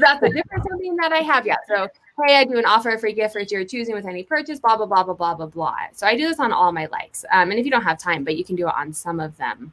[0.00, 1.58] that's a different something that I have yet.
[1.68, 1.88] So,
[2.26, 4.76] hey, I do an offer, a free gift for your choosing with any purchase, blah,
[4.76, 5.76] blah, blah, blah, blah, blah, blah.
[5.92, 7.24] So I do this on all my likes.
[7.30, 9.36] Um, and if you don't have time, but you can do it on some of
[9.36, 9.72] them.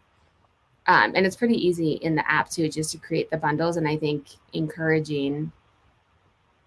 [0.88, 3.78] Um, and it's pretty easy in the app too, just to create the bundles.
[3.78, 5.52] And I think encouraging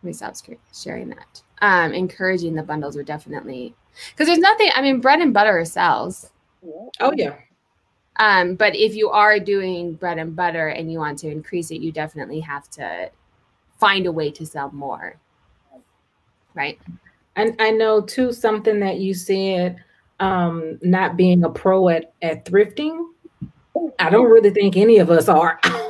[0.05, 0.37] let me stop
[0.75, 1.43] sharing that.
[1.63, 3.75] Um, encouraging the bundles are definitely
[4.11, 4.69] because there's nothing.
[4.75, 6.31] I mean, bread and butter sells.
[7.01, 7.37] Oh yeah.
[8.17, 11.81] Um, but if you are doing bread and butter and you want to increase it,
[11.81, 13.11] you definitely have to
[13.81, 15.17] find a way to sell more.
[16.53, 16.79] Right.
[17.37, 19.83] And I know too something that you said,
[20.21, 23.07] um, not being a pro at at thrifting.
[23.99, 25.59] I don't really think any of us are.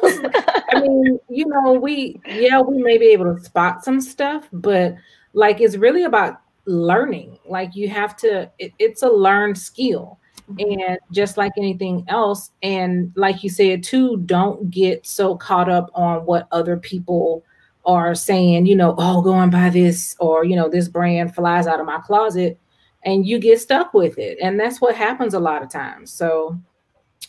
[0.74, 4.94] I mean, you know, we yeah, we may be able to spot some stuff, but
[5.32, 7.38] like it's really about learning.
[7.46, 10.18] Like you have to, it, it's a learned skill.
[10.50, 10.80] Mm-hmm.
[10.80, 15.90] And just like anything else, and like you said too, don't get so caught up
[15.94, 17.42] on what other people
[17.86, 21.66] are saying, you know, oh, go and buy this, or you know, this brand flies
[21.66, 22.58] out of my closet,
[23.04, 24.36] and you get stuck with it.
[24.42, 26.12] And that's what happens a lot of times.
[26.12, 26.58] So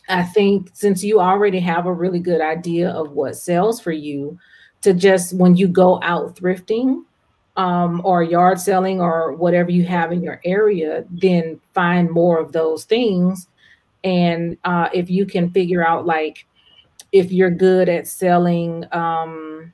[0.07, 4.37] I think since you already have a really good idea of what sells for you,
[4.81, 7.03] to just when you go out thrifting
[7.57, 12.51] um, or yard selling or whatever you have in your area, then find more of
[12.51, 13.47] those things.
[14.03, 16.45] And uh, if you can figure out, like,
[17.11, 19.73] if you're good at selling, um,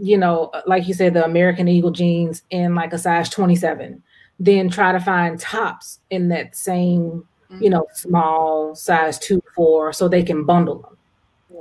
[0.00, 4.02] you know, like you said, the American Eagle jeans in like a size 27,
[4.40, 7.26] then try to find tops in that same
[7.60, 10.96] you know, small size two, four, so they can bundle them.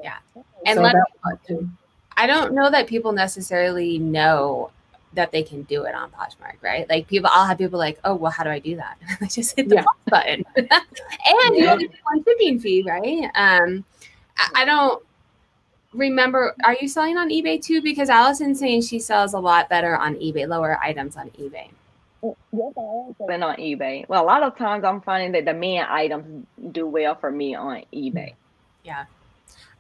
[0.04, 0.18] Yeah.
[0.66, 1.70] And so let me,
[2.18, 4.72] I don't know that people necessarily know
[5.14, 6.90] that they can do it on Poshmark, right?
[6.90, 8.98] Like people, I'll have people like, oh, well, how do I do that?
[9.22, 9.84] I just hit the yeah.
[10.08, 11.50] button, and yeah.
[11.52, 13.30] you only pay one shipping fee, right?
[13.36, 13.86] Um,
[14.38, 15.04] I, I don't
[15.94, 16.56] remember.
[16.64, 17.82] Are you selling on eBay too?
[17.82, 21.70] Because Allison's saying she sells a lot better on eBay, lower items on eBay.
[22.52, 24.08] Selling on eBay.
[24.08, 27.56] Well, a lot of times I'm finding that the men items do well for me
[27.56, 28.34] on eBay.
[28.84, 29.06] Yeah.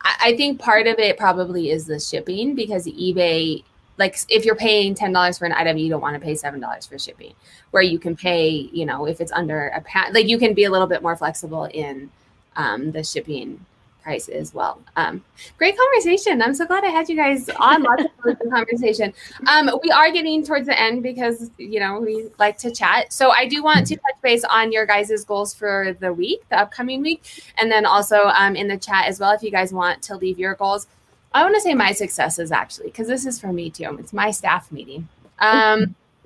[0.02, 3.64] I, I think part of it probably is the shipping because eBay,
[3.98, 7.00] like if you're paying $10 for an item, you don't want to pay $7 for
[7.00, 7.34] shipping,
[7.72, 10.66] where you can pay, you know, if it's under a pound, like you can be
[10.66, 12.12] a little bit more flexible in
[12.56, 13.66] um, the shipping
[14.04, 14.80] price as well.
[14.96, 15.24] Um,
[15.58, 16.42] great conversation.
[16.42, 17.84] I'm so glad I had you guys on.
[17.84, 19.14] Lots of conversation.
[19.48, 23.12] Um, we are getting towards the end because you know we like to chat.
[23.12, 26.60] So I do want to touch base on your guys' goals for the week, the
[26.60, 27.24] upcoming week,
[27.58, 29.32] and then also um, in the chat as well.
[29.32, 30.88] If you guys want to leave your goals,
[31.34, 33.98] I want to say my successes actually because this is for me too.
[34.00, 35.08] It's my staff meeting.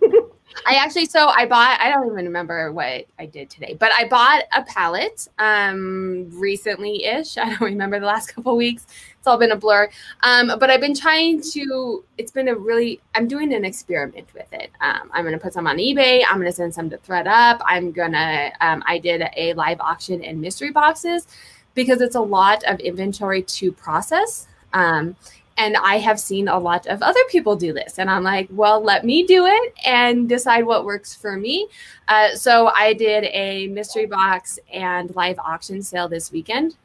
[0.65, 4.07] I actually, so I bought, I don't even remember what I did today, but I
[4.07, 7.37] bought a palette um, recently ish.
[7.37, 8.85] I don't remember the last couple weeks.
[9.17, 9.89] It's all been a blur.
[10.23, 14.51] Um, but I've been trying to, it's been a really, I'm doing an experiment with
[14.53, 14.71] it.
[14.81, 16.23] Um, I'm going to put some on eBay.
[16.27, 17.59] I'm going to send some to ThredUp.
[17.65, 21.27] I'm going to, um, I did a live auction in mystery boxes
[21.75, 24.47] because it's a lot of inventory to process.
[24.73, 25.15] Um,
[25.57, 27.97] and I have seen a lot of other people do this.
[27.97, 31.67] And I'm like, well, let me do it and decide what works for me.
[32.07, 36.75] Uh, so I did a mystery box and live auction sale this weekend.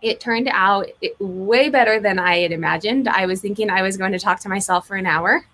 [0.00, 0.86] It turned out
[1.18, 3.08] way better than I had imagined.
[3.08, 5.44] I was thinking I was going to talk to myself for an hour.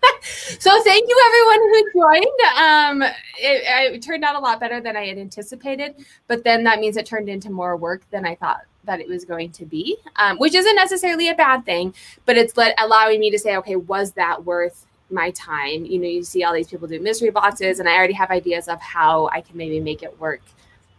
[0.22, 2.56] so thank you everyone who joined.
[2.56, 3.02] Um,
[3.36, 5.96] it, it turned out a lot better than I had anticipated,
[6.28, 9.24] but then that means it turned into more work than I thought that it was
[9.24, 11.94] going to be, um, which isn't necessarily a bad thing,
[12.26, 15.84] but it's let, allowing me to say, okay, was that worth my time?
[15.84, 18.66] You know, you see all these people do mystery boxes, and I already have ideas
[18.66, 20.40] of how I can maybe make it work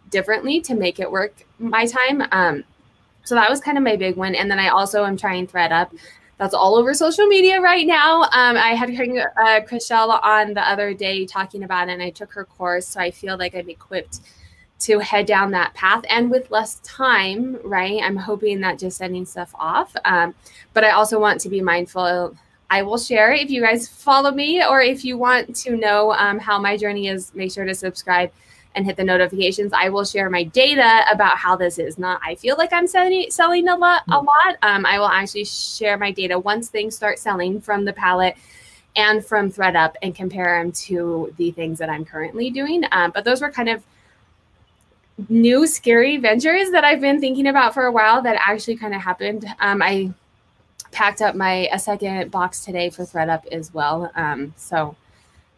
[0.10, 2.24] differently to make it work my time.
[2.32, 2.64] Um,
[3.24, 4.34] so that was kind of my big one.
[4.36, 5.92] And then I also am trying ThredUp.
[6.38, 8.22] That's all over social media right now.
[8.24, 12.32] Um, I had uh, Chriselle on the other day talking about it, and I took
[12.34, 14.22] her course, so I feel like I'm equipped
[14.80, 16.04] to head down that path.
[16.10, 19.96] And with less time right i'm hoping that just sending stuff off.
[20.06, 20.34] Um,
[20.74, 22.36] but i also want to be mindful.
[22.72, 26.38] I will share if you guys follow me or if you want to know um,
[26.38, 28.32] how my journey is make sure to subscribe
[28.76, 29.74] and hit the notifications.
[29.74, 31.98] I will share my data about how this is.
[31.98, 34.58] Not i feel like i'm selling, selling a lot a lot.
[34.62, 38.38] Um, i will actually share my data once things start selling from the palette
[38.96, 42.84] and from thredup and compare them to the things that i'm currently doing.
[42.92, 43.84] Um, but those were kind of
[45.28, 49.02] new scary ventures that I've been thinking about for a while that actually kind of
[49.02, 49.46] happened.
[49.60, 50.14] Um, I
[50.92, 54.12] packed up my a second box today for ThredUp as well.
[54.16, 54.96] Um, so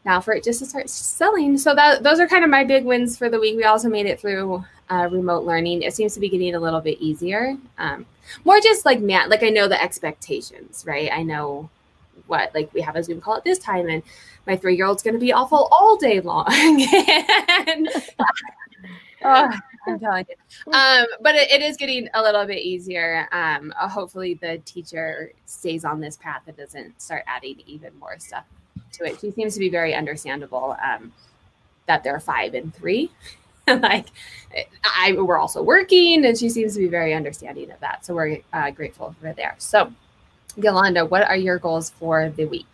[0.04, 1.58] now for it just to start selling.
[1.58, 3.56] So that those are kind of my big wins for the week.
[3.56, 5.84] We also made it through uh, remote learning.
[5.84, 7.56] It seems to be getting a little bit easier.
[7.78, 8.06] Um,
[8.46, 11.12] more just like man, like I know the expectations, right?
[11.12, 11.70] I know
[12.28, 14.04] what like we have a Zoom call at this time, and
[14.48, 16.46] my three year old's going to be awful all day long.
[17.68, 17.90] and,
[19.24, 19.52] oh,
[19.88, 20.74] I'm telling you.
[20.74, 23.28] Um, but it, it is getting a little bit easier.
[23.32, 28.18] Um, uh, hopefully, the teacher stays on this path and doesn't start adding even more
[28.20, 28.46] stuff
[28.94, 29.20] to it.
[29.20, 31.12] She seems to be very understandable um,
[31.88, 33.12] that they're five and three.
[33.68, 34.08] like,
[34.84, 38.06] I we're also working, and she seems to be very understanding of that.
[38.06, 39.56] So we're uh, grateful for there.
[39.60, 39.92] So,
[40.58, 42.66] Yolanda, what are your goals for the week?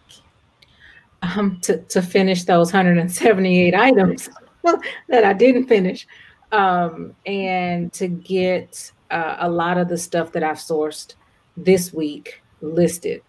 [1.21, 4.29] Um, to to finish those 178 items
[5.07, 6.07] that I didn't finish
[6.51, 11.15] um, and to get uh, a lot of the stuff that I've sourced
[11.55, 13.21] this week listed.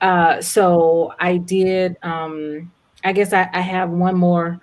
[0.00, 1.96] Uh, so I did.
[2.02, 2.72] Um,
[3.04, 4.60] I guess I, I, have one more.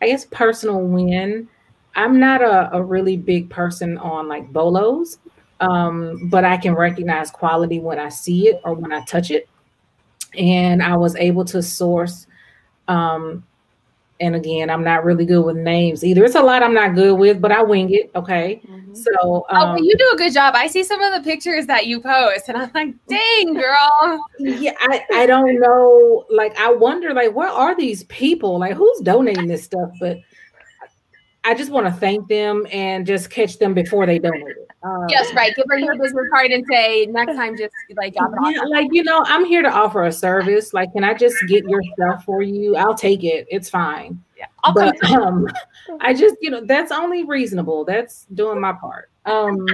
[0.00, 1.48] I guess personal win.
[1.94, 5.18] I'm not a, a really big person on like bolos,
[5.60, 9.48] um, but I can recognize quality when I see it or when I touch it.
[10.38, 12.26] And I was able to source
[12.86, 13.44] um,
[14.20, 16.24] and again, I'm not really good with names either.
[16.24, 18.10] It's a lot I'm not good with, but I wing it.
[18.14, 18.60] Okay.
[18.66, 18.94] Mm-hmm.
[18.94, 20.54] So, um, oh, you do a good job.
[20.56, 24.26] I see some of the pictures that you post, and I'm like, dang, girl.
[24.38, 26.24] yeah, I, I don't know.
[26.30, 28.58] Like, I wonder, like, where are these people?
[28.58, 29.90] Like, who's donating this stuff?
[30.00, 30.18] But
[31.44, 34.65] I just want to thank them and just catch them before they donate it.
[34.86, 35.54] Um, yes, right.
[35.56, 38.88] Give her your business card and say next time, just like drop it yeah, Like
[38.92, 40.72] you know, I'm here to offer a service.
[40.72, 42.76] Like, can I just get your stuff for you?
[42.76, 43.46] I'll take it.
[43.50, 44.22] It's fine.
[44.36, 45.48] Yeah, I'll but um,
[46.00, 47.84] I just you know that's only reasonable.
[47.84, 49.10] That's doing my part.
[49.24, 49.66] Um,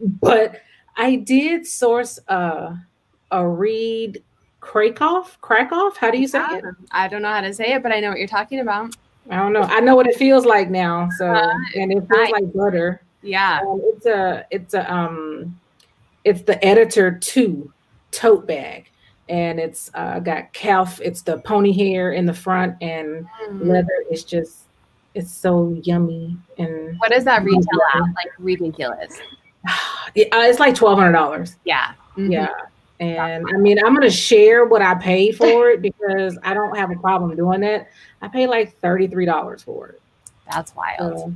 [0.00, 0.60] but
[0.96, 2.76] I did source a
[3.30, 4.24] a Reed
[4.60, 5.38] Krakoff.
[5.40, 5.96] Krakoff.
[5.96, 6.64] How do you say it?
[6.90, 8.96] I don't know how to say it, but I know what you're talking about.
[9.30, 9.62] I don't know.
[9.62, 11.10] I know what it feels like now.
[11.16, 13.02] So uh, and it feels like butter.
[13.22, 13.60] Yeah.
[13.66, 15.58] Um, it's a it's a um
[16.24, 17.72] it's the editor two
[18.10, 18.90] tote bag.
[19.30, 23.66] And it's uh, got calf, it's the pony hair in the front and mm.
[23.66, 24.04] leather.
[24.10, 24.60] It's just
[25.14, 28.00] it's so yummy and what does that retail at?
[28.00, 29.18] Like ridiculous.
[30.14, 31.56] It, uh, it's like twelve hundred dollars.
[31.64, 31.92] Yeah.
[32.16, 32.32] Mm-hmm.
[32.32, 32.48] Yeah.
[33.00, 36.90] And I mean, I'm gonna share what I paid for it because I don't have
[36.90, 37.88] a problem doing that.
[38.22, 40.00] I paid like $33 for it.
[40.50, 41.18] That's wild.
[41.18, 41.34] So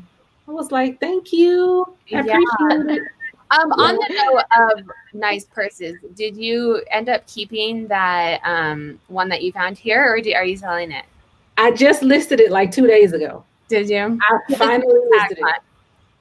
[0.52, 1.86] I was like, thank you.
[2.12, 2.20] I yeah.
[2.20, 3.02] appreciate it.
[3.50, 3.84] Um, yeah.
[3.84, 9.42] on the note of nice purses, did you end up keeping that um, one that
[9.42, 11.06] you found here, or do, are you selling it?
[11.56, 13.44] I just listed it like two days ago.
[13.68, 14.18] Did you?
[14.20, 15.62] I finally listed it.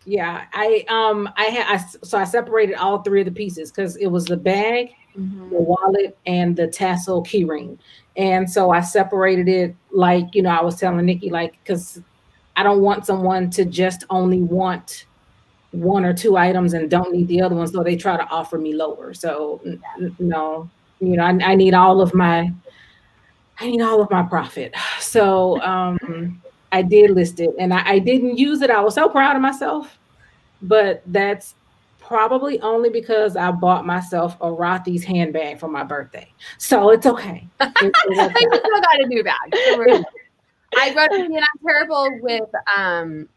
[0.05, 3.97] Yeah, I um I had I, so I separated all three of the pieces because
[3.97, 5.49] it was the bag, mm-hmm.
[5.49, 7.77] the wallet, and the tassel keyring.
[8.17, 12.01] And so I separated it like, you know, I was telling Nikki, like, because
[12.61, 15.07] I don't want someone to just only want
[15.71, 17.65] one or two items and don't need the other one.
[17.65, 19.15] So they try to offer me lower.
[19.15, 19.59] So,
[20.19, 22.53] no, you know, I, I, need all of my,
[23.57, 24.75] I need all of my profit.
[24.99, 26.39] So um,
[26.71, 28.69] I did list it and I, I didn't use it.
[28.69, 29.97] I was so proud of myself,
[30.61, 31.55] but that's
[31.99, 36.31] probably only because I bought myself a Rothy's handbag for my birthday.
[36.59, 37.47] So it's okay.
[37.59, 38.39] It's, it's okay.
[38.39, 40.05] you still got a new bag.
[40.77, 43.27] I wrote and I'm terrible with um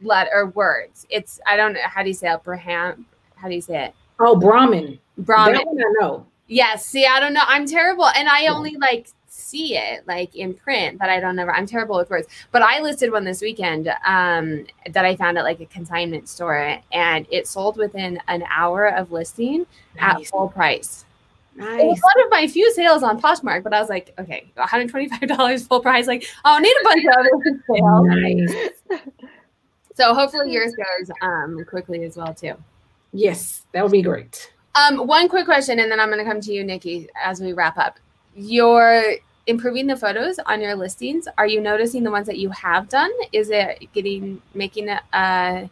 [0.00, 1.06] letter words.
[1.10, 3.06] It's I don't know how do you say Abraham?
[3.36, 3.94] How do you say it?
[4.20, 4.98] Oh Brahmin.
[5.18, 5.54] Brahmin.
[5.54, 6.26] That one I know.
[6.48, 6.84] Yes.
[6.86, 7.44] See, I don't know.
[7.46, 8.06] I'm terrible.
[8.06, 11.96] And I only like see it like in print but I don't ever I'm terrible
[11.96, 12.28] with words.
[12.50, 16.78] But I listed one this weekend um, that I found at like a consignment store
[16.92, 20.26] and it sold within an hour of listing nice.
[20.26, 21.06] at full price.
[21.54, 21.80] Nice.
[21.80, 25.68] It was one of my few sales on Poshmark, but I was like, okay, $125
[25.68, 26.06] full price.
[26.06, 28.06] Like, oh, I'll need a bunch of other sales.
[28.06, 29.00] Nice.
[29.94, 32.54] so hopefully yours goes um, quickly as well too.
[33.12, 34.50] Yes, that would be great.
[34.74, 37.52] Um, one quick question, and then I'm going to come to you, Nikki, as we
[37.52, 37.98] wrap up.
[38.34, 41.28] You're improving the photos on your listings.
[41.36, 43.10] Are you noticing the ones that you have done?
[43.32, 45.66] Is it getting making a uh,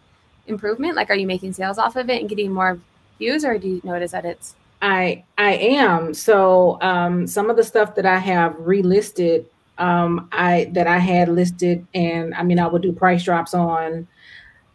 [0.47, 0.97] improvement?
[0.97, 2.79] Like, are you making sales off of it and getting more
[3.19, 4.55] views, or do you notice that it's?
[4.83, 6.15] I I am.
[6.15, 9.45] So um, some of the stuff that I have relisted,
[9.79, 14.07] um, I that I had listed, and I mean I would do price drops on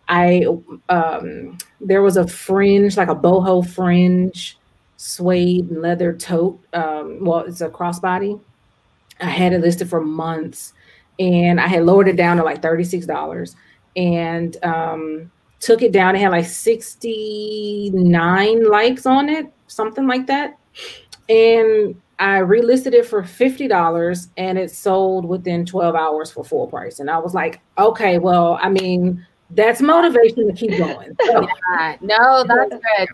[0.07, 0.45] I
[0.89, 4.57] um, there was a fringe, like a boho fringe,
[4.97, 6.59] suede leather tote.
[6.73, 8.39] Um, well, it's a crossbody.
[9.19, 10.73] I had it listed for months,
[11.19, 13.55] and I had lowered it down to like thirty six dollars,
[13.95, 16.15] and um, took it down.
[16.15, 20.57] It had like sixty nine likes on it, something like that,
[21.29, 26.67] and I relisted it for fifty dollars, and it sold within twelve hours for full
[26.67, 26.99] price.
[26.99, 31.15] And I was like, okay, well, I mean that's motivation to keep going.
[31.25, 31.47] So.
[31.71, 33.09] Yeah, no, that's good.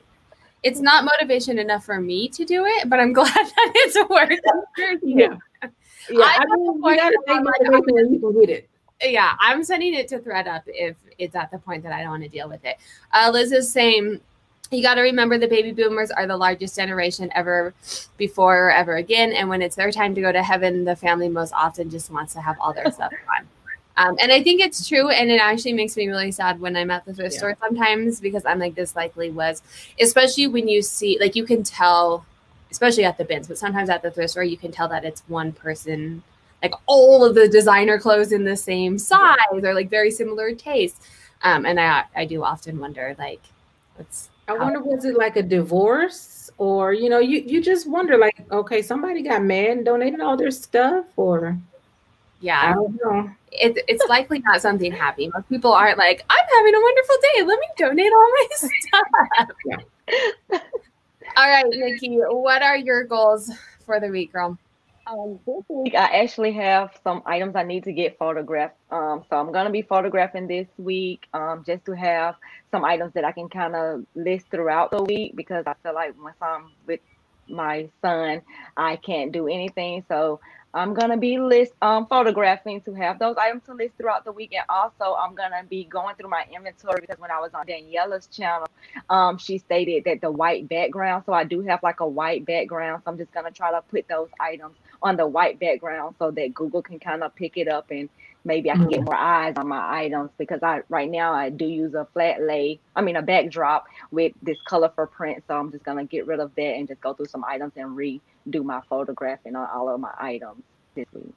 [0.64, 4.40] It's not motivation enough for me to do it, but I'm glad that it's working.
[5.04, 5.36] Yeah,
[6.10, 6.24] yeah.
[6.24, 8.70] I, I mean, you gotta take motivation and you can get it.
[9.04, 12.24] Yeah, I'm sending it to ThredUp if it's at the point that I don't want
[12.24, 12.78] to deal with it.
[13.12, 14.22] Uh, Liz is saying
[14.72, 17.74] you got to remember the baby boomers are the largest generation ever
[18.18, 19.34] before or ever again.
[19.34, 22.34] And when it's their time to go to heaven, the family most often just wants
[22.34, 23.48] to have all their stuff gone.
[23.98, 25.10] Um, and I think it's true.
[25.10, 27.40] And it actually makes me really sad when I'm at the thrift yeah.
[27.40, 29.62] store sometimes because I'm like, this likely was,
[30.00, 32.26] especially when you see, like, you can tell,
[32.72, 35.22] especially at the bins, but sometimes at the thrift store, you can tell that it's
[35.28, 36.24] one person,
[36.64, 41.04] like all of the designer clothes in the same size or like very similar taste.
[41.44, 43.42] Um, and I, I do often wonder, like,
[43.98, 48.18] what's, I wonder, was it like a divorce or, you know, you, you just wonder,
[48.18, 51.58] like, okay, somebody got mad and donated all their stuff or.
[52.40, 52.72] Yeah.
[52.72, 55.30] I don't know it, it's likely not something happy.
[55.34, 57.44] Most people aren't like, I'm having a wonderful day.
[57.44, 59.48] Let me donate all my stuff.
[59.66, 60.60] Yeah.
[61.38, 63.52] all right, Nikki, what are your goals
[63.86, 64.58] for the week, girl?
[65.12, 68.76] Um, this week I actually have some items I need to get photographed.
[68.92, 72.36] Um, so I'm gonna be photographing this week, um, just to have
[72.72, 76.16] some items that I can kind of list throughout the week because I feel like
[76.22, 77.02] once I'm with
[77.50, 78.42] my son,
[78.78, 80.06] I can't do anything.
[80.08, 80.40] So
[80.74, 84.54] I'm gonna be list um photographing to have those items to list throughout the week,
[84.54, 88.28] and also I'm gonna be going through my inventory because when I was on Daniela's
[88.28, 88.68] channel,
[89.10, 91.24] um, she stated that the white background.
[91.26, 93.04] So I do have like a white background.
[93.04, 96.54] So I'm just gonna try to put those items on the white background so that
[96.54, 98.10] Google can kind of pick it up and
[98.44, 99.06] maybe I can get mm-hmm.
[99.06, 102.80] more eyes on my items because I right now I do use a flat lay,
[102.96, 105.44] I mean a backdrop with this colorful print.
[105.48, 107.98] So I'm just gonna get rid of that and just go through some items and
[107.98, 110.64] redo my photographing on all of my items
[110.96, 111.34] this week.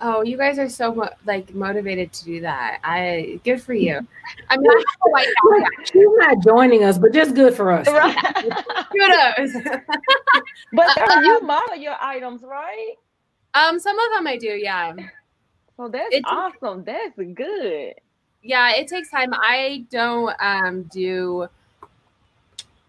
[0.00, 2.78] Oh, you guys are so mo- like motivated to do that.
[2.84, 3.98] I good for you.
[4.50, 5.28] I mean, I have a white
[5.84, 7.88] She's not joining us, but just good for us.
[7.88, 8.16] Right.
[8.92, 9.52] Kudos.
[10.72, 12.94] but you model your items, right?
[13.54, 14.94] Um, some of them I do, yeah.
[15.78, 16.84] Oh, that's awesome.
[16.84, 17.94] That's good.
[18.42, 19.32] Yeah, it takes time.
[19.32, 21.48] I don't um do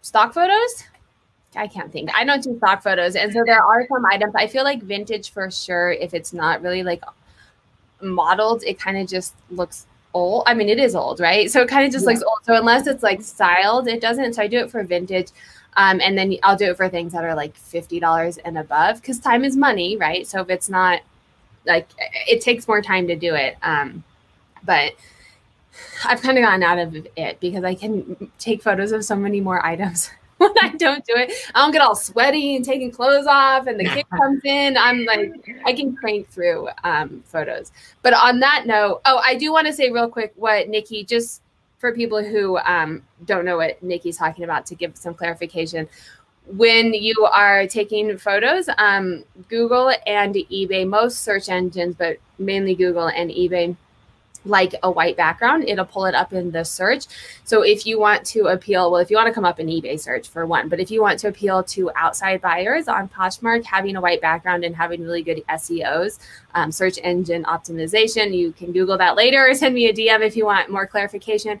[0.02, 0.84] stock photos.
[1.56, 2.10] I can't think.
[2.14, 3.16] I don't do stock photos.
[3.16, 4.34] And so there are some items.
[4.36, 7.02] I feel like vintage for sure, if it's not really like
[8.00, 10.44] modeled, it kind of just looks old.
[10.46, 11.50] I mean, it is old, right?
[11.50, 12.12] So it kind of just yeah.
[12.12, 12.38] looks old.
[12.44, 14.34] So unless it's like styled, it doesn't.
[14.34, 15.28] So I do it for vintage.
[15.76, 19.18] Um, and then I'll do it for things that are like $50 and above because
[19.20, 20.26] time is money, right?
[20.26, 21.00] So if it's not
[21.66, 21.88] like,
[22.26, 23.56] it takes more time to do it.
[23.62, 24.04] Um,
[24.64, 24.92] but
[26.04, 29.40] I've kind of gotten out of it because I can take photos of so many
[29.40, 31.32] more items when I don't do it.
[31.54, 34.76] I don't get all sweaty and taking clothes off, and the kid comes in.
[34.76, 35.32] I'm like,
[35.66, 37.72] I can crank through um, photos.
[38.02, 41.42] But on that note, oh, I do want to say real quick what Nikki, just
[41.78, 45.88] for people who um, don't know what Nikki's talking about, to give some clarification.
[46.56, 53.08] When you are taking photos, um, Google and eBay, most search engines, but mainly Google
[53.08, 53.76] and eBay
[54.44, 57.06] like a white background, it'll pull it up in the search.
[57.44, 60.00] So if you want to appeal, well, if you want to come up in eBay
[60.00, 63.96] search for one, but if you want to appeal to outside buyers on Poshmark, having
[63.96, 66.18] a white background and having really good SEOs,
[66.54, 70.36] um, search engine optimization, you can Google that later or send me a DM if
[70.36, 71.60] you want more clarification.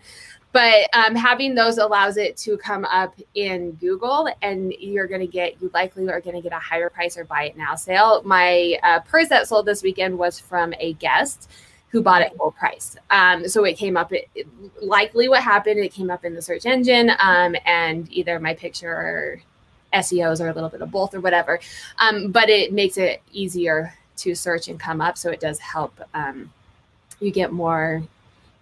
[0.52, 5.26] But um, having those allows it to come up in Google, and you're going to
[5.26, 8.22] get, you likely are going to get a higher price or buy it now sale.
[8.24, 11.48] My uh, purse that sold this weekend was from a guest
[11.90, 12.96] who bought it full price.
[13.10, 14.46] Um, so it came up, it, it,
[14.82, 18.92] likely what happened, it came up in the search engine um, and either my picture
[18.92, 19.42] or
[19.94, 21.58] SEOs or a little bit of both or whatever.
[21.98, 25.18] Um, but it makes it easier to search and come up.
[25.18, 26.52] So it does help um,
[27.18, 28.02] you get more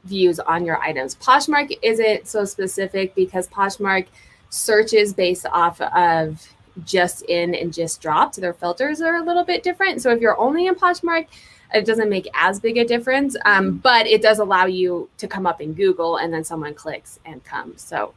[0.04, 1.16] views on your items.
[1.16, 4.06] Poshmark isn't so specific because Poshmark
[4.50, 6.48] searches based off of
[6.84, 8.36] just in and just dropped.
[8.36, 10.00] Their filters are a little bit different.
[10.02, 11.26] So if you're only in Poshmark,
[11.74, 13.76] it doesn't make as big a difference, um, mm-hmm.
[13.78, 17.44] but it does allow you to come up in Google and then someone clicks and
[17.44, 17.82] comes.
[17.82, 18.14] So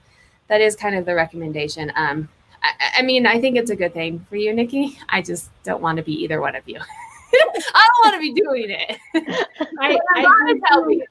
[0.47, 1.91] that is kind of the recommendation.
[1.95, 2.29] Um,
[2.63, 4.97] I, I, mean, I think it's a good thing for you, Nikki.
[5.09, 6.79] I just don't want to be either one of you.
[7.33, 8.97] I don't want to be doing it.
[9.79, 11.05] I, I tell you.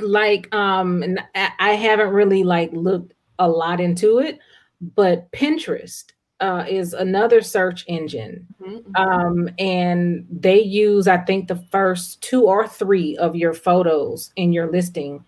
[0.00, 4.38] Like, um, and I haven't really like looked a lot into it,
[4.80, 6.04] but Pinterest
[6.40, 8.46] uh, is another search engine.
[8.60, 8.96] Mm-hmm.
[8.96, 14.52] Um, and they use, I think, the first two or three of your photos in
[14.52, 15.24] your listing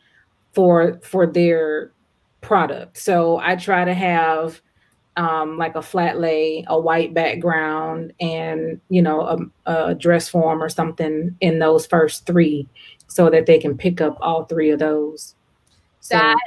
[0.53, 1.93] for for their
[2.41, 2.99] product.
[2.99, 4.61] So I try to have
[5.16, 10.62] um, like a flat lay, a white background, and you know a, a dress form
[10.62, 12.69] or something in those first three,
[13.09, 15.34] so that they can pick up all three of those.
[16.00, 16.38] So, that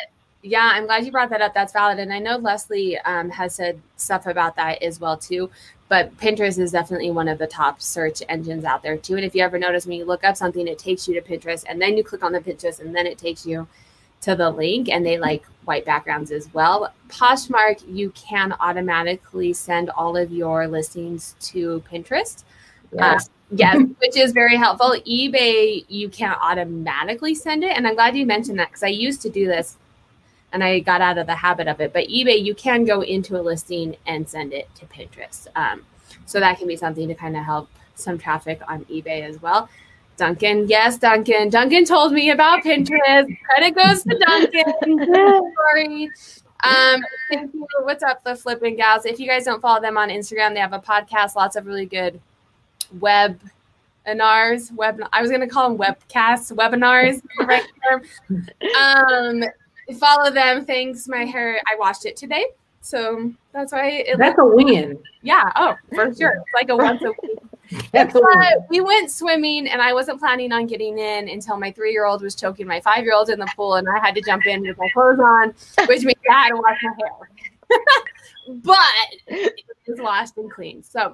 [0.44, 1.54] yeah, I'm glad you brought that up.
[1.54, 2.00] That's valid.
[2.00, 5.50] And I know Leslie um, has said stuff about that as well too.
[5.88, 9.18] But Pinterest is definitely one of the top search engines out there too.
[9.18, 11.66] And if you ever notice when you look up something, it takes you to Pinterest,
[11.68, 13.68] and then you click on the Pinterest, and then it takes you
[14.22, 14.90] to the link.
[14.90, 16.94] And they like white backgrounds as well.
[17.10, 22.46] Poshmark, you can automatically send all of your listings to Pinterest.
[22.94, 23.28] Yes.
[23.28, 24.96] Uh, yes, which is very helpful.
[25.08, 27.76] eBay, you can't automatically send it.
[27.76, 29.78] And I'm glad you mentioned that because I used to do this
[30.54, 31.94] and I got out of the habit of it.
[31.94, 35.48] But eBay, you can go into a listing and send it to Pinterest.
[35.56, 35.84] Um,
[36.26, 39.70] so that can be something to kind of help some traffic on eBay as well.
[40.18, 41.50] Duncan, yes, Duncan.
[41.50, 43.38] Duncan told me about Pinterest.
[43.46, 45.14] Credit goes to Duncan.
[45.56, 46.10] Sorry.
[46.64, 47.66] Um, thank you.
[47.82, 49.06] What's up, the flipping gals?
[49.06, 51.88] If you guys don't follow them on Instagram, they have a podcast, lots of really
[51.88, 52.22] good
[53.00, 53.40] web
[54.08, 54.74] webinars.
[54.74, 58.04] Web I was gonna call them webcasts, webinars, right term.
[58.78, 59.44] Um,
[59.98, 60.66] follow them.
[60.66, 61.08] Thanks.
[61.08, 62.46] My hair, I washed it today.
[62.82, 65.00] So that's why it That's a win.
[65.22, 65.52] Yeah.
[65.56, 66.34] Oh, for sure.
[66.36, 67.40] It's like a once a week.
[67.94, 68.14] That's
[68.70, 72.22] we went swimming and I wasn't planning on getting in until my three year old
[72.22, 74.64] was choking my five year old in the pool and I had to jump in
[74.64, 75.54] with my clothes on,
[75.88, 77.80] which means I had to wash my hair.
[78.64, 78.78] but
[79.28, 79.54] it
[79.88, 80.84] was washed and clean.
[80.84, 81.14] So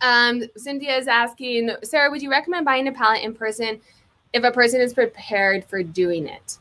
[0.00, 3.80] um, Cynthia is asking, Sarah, would you recommend buying a pallet in person
[4.32, 6.58] if a person is prepared for doing it?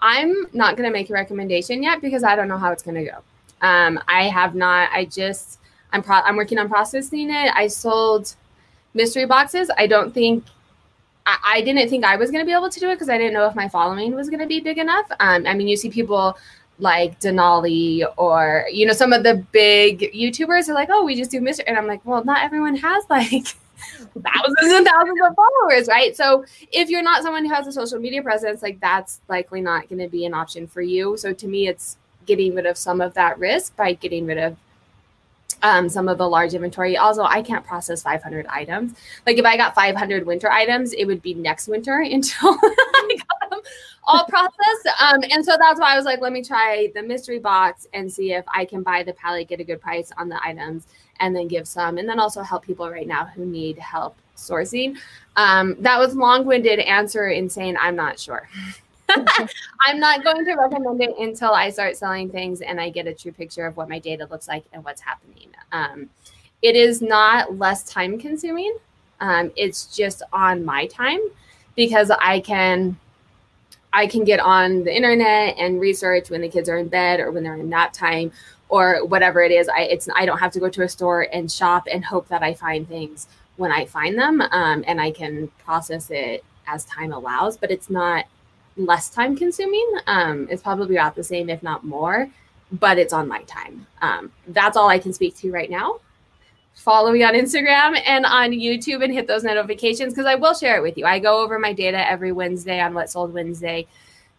[0.00, 3.04] I'm not going to make a recommendation yet because I don't know how it's going
[3.04, 3.18] to go.
[3.60, 4.90] Um, I have not.
[4.92, 5.58] I just
[5.92, 7.50] I'm pro- I'm working on processing it.
[7.54, 8.36] I sold
[8.94, 9.70] mystery boxes.
[9.76, 10.44] I don't think
[11.26, 13.18] I, I didn't think I was going to be able to do it because I
[13.18, 15.06] didn't know if my following was going to be big enough.
[15.20, 16.38] Um, I mean, you see people
[16.78, 21.30] like Denali or you know some of the big YouTubers are like, oh, we just
[21.30, 23.46] do mystery, and I'm like, well, not everyone has like
[24.22, 26.16] thousands and thousands of followers, right?
[26.16, 29.88] So if you're not someone who has a social media presence, like that's likely not
[29.88, 31.16] going to be an option for you.
[31.16, 34.56] So to me, it's getting rid of some of that risk by getting rid of
[35.62, 36.96] um, some of the large inventory.
[36.96, 38.94] Also, I can't process 500 items.
[39.26, 42.58] Like if I got 500 winter items, it would be next winter until
[44.08, 44.94] all process.
[45.00, 48.10] Um, and so that's why I was like, let me try the mystery box and
[48.10, 50.86] see if I can buy the pallet, get a good price on the items,
[51.20, 54.96] and then give some, and then also help people right now who need help sourcing.
[55.36, 58.48] Um, that was long-winded answer in saying I'm not sure.
[59.86, 63.14] I'm not going to recommend it until I start selling things and I get a
[63.14, 65.48] true picture of what my data looks like and what's happening.
[65.72, 66.08] Um,
[66.62, 68.76] it is not less time consuming.
[69.20, 71.20] Um, it's just on my time
[71.74, 72.96] because I can
[73.92, 77.30] I can get on the internet and research when the kids are in bed or
[77.30, 78.32] when they're in nap time
[78.68, 79.68] or whatever it is.
[79.68, 82.42] I it's I don't have to go to a store and shop and hope that
[82.42, 83.26] I find things
[83.56, 87.56] when I find them, um, and I can process it as time allows.
[87.56, 88.26] But it's not
[88.76, 89.86] less time consuming.
[90.06, 92.28] Um, it's probably about the same, if not more.
[92.70, 93.86] But it's on my time.
[94.02, 96.00] Um, that's all I can speak to right now.
[96.78, 100.76] Follow me on Instagram and on YouTube and hit those notifications because I will share
[100.76, 101.06] it with you.
[101.06, 103.88] I go over my data every Wednesday on What Sold Wednesday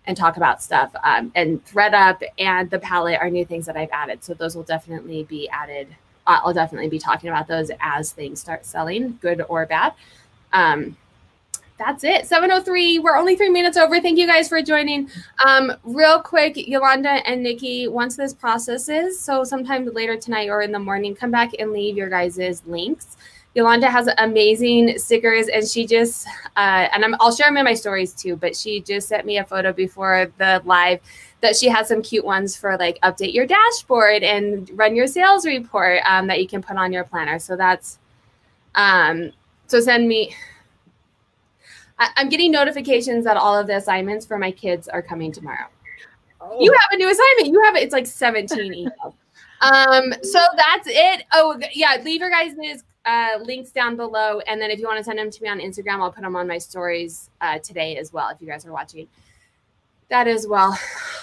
[0.06, 0.90] and talk about stuff.
[1.04, 4.24] Um, and ThredUp and the pallet are new things that I've added.
[4.24, 5.90] So those will definitely be added.
[6.26, 9.94] I'll definitely be talking about those as things start selling, good or bad.
[10.54, 10.96] Um,
[11.80, 12.28] that's it.
[12.28, 13.00] 703.
[13.00, 14.00] We're only three minutes over.
[14.00, 15.10] Thank you guys for joining.
[15.44, 20.72] Um, real quick, Yolanda and Nikki, once this processes, so sometime later tonight or in
[20.72, 23.18] the morning, come back and leave your guys' links
[23.56, 27.74] Yolanda has amazing stickers, and she just uh, and i will share them in my
[27.74, 28.36] stories too.
[28.36, 31.00] But she just sent me a photo before the live
[31.42, 35.46] that she has some cute ones for like update your dashboard and run your sales
[35.46, 37.40] report um, that you can put on your planner.
[37.40, 37.98] So that's
[38.76, 39.32] um,
[39.68, 40.36] so send me.
[42.00, 45.68] I, I'm getting notifications that all of the assignments for my kids are coming tomorrow.
[46.42, 46.58] oh.
[46.60, 47.48] you have a new assignment.
[47.48, 47.84] You have it.
[47.84, 49.14] It's like 17 emails.
[49.62, 51.26] Um, so that's it.
[51.34, 51.98] Oh, yeah.
[52.04, 54.40] Leave your guys' uh, links down below.
[54.42, 56.36] And then if you want to send them to me on Instagram, I'll put them
[56.36, 59.08] on my stories uh, today as well if you guys are watching.
[60.10, 60.78] That is well.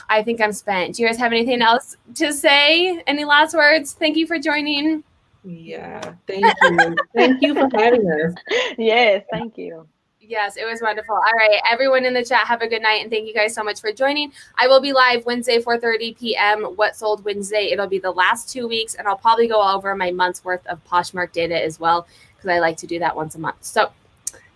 [0.09, 0.95] I think I'm spent.
[0.95, 3.03] Do you guys have anything else to say?
[3.07, 3.95] Any last words?
[3.95, 5.03] Thank you for joining.
[5.45, 6.97] Yeah, thank you.
[7.15, 8.35] thank you for having us.
[8.79, 9.87] Yes, thank you.
[10.29, 11.15] Yes, it was wonderful.
[11.15, 13.63] All right, everyone in the chat, have a good night, and thank you guys so
[13.63, 14.33] much for joining.
[14.59, 16.65] I will be live Wednesday, 4:30 p.m.
[16.77, 17.71] What sold Wednesday?
[17.71, 20.85] It'll be the last two weeks, and I'll probably go over my month's worth of
[20.85, 23.59] Poshmark data as well because I like to do that once a month.
[23.61, 23.91] So,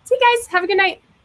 [0.04, 0.48] see you guys.
[0.48, 1.02] Have a good night.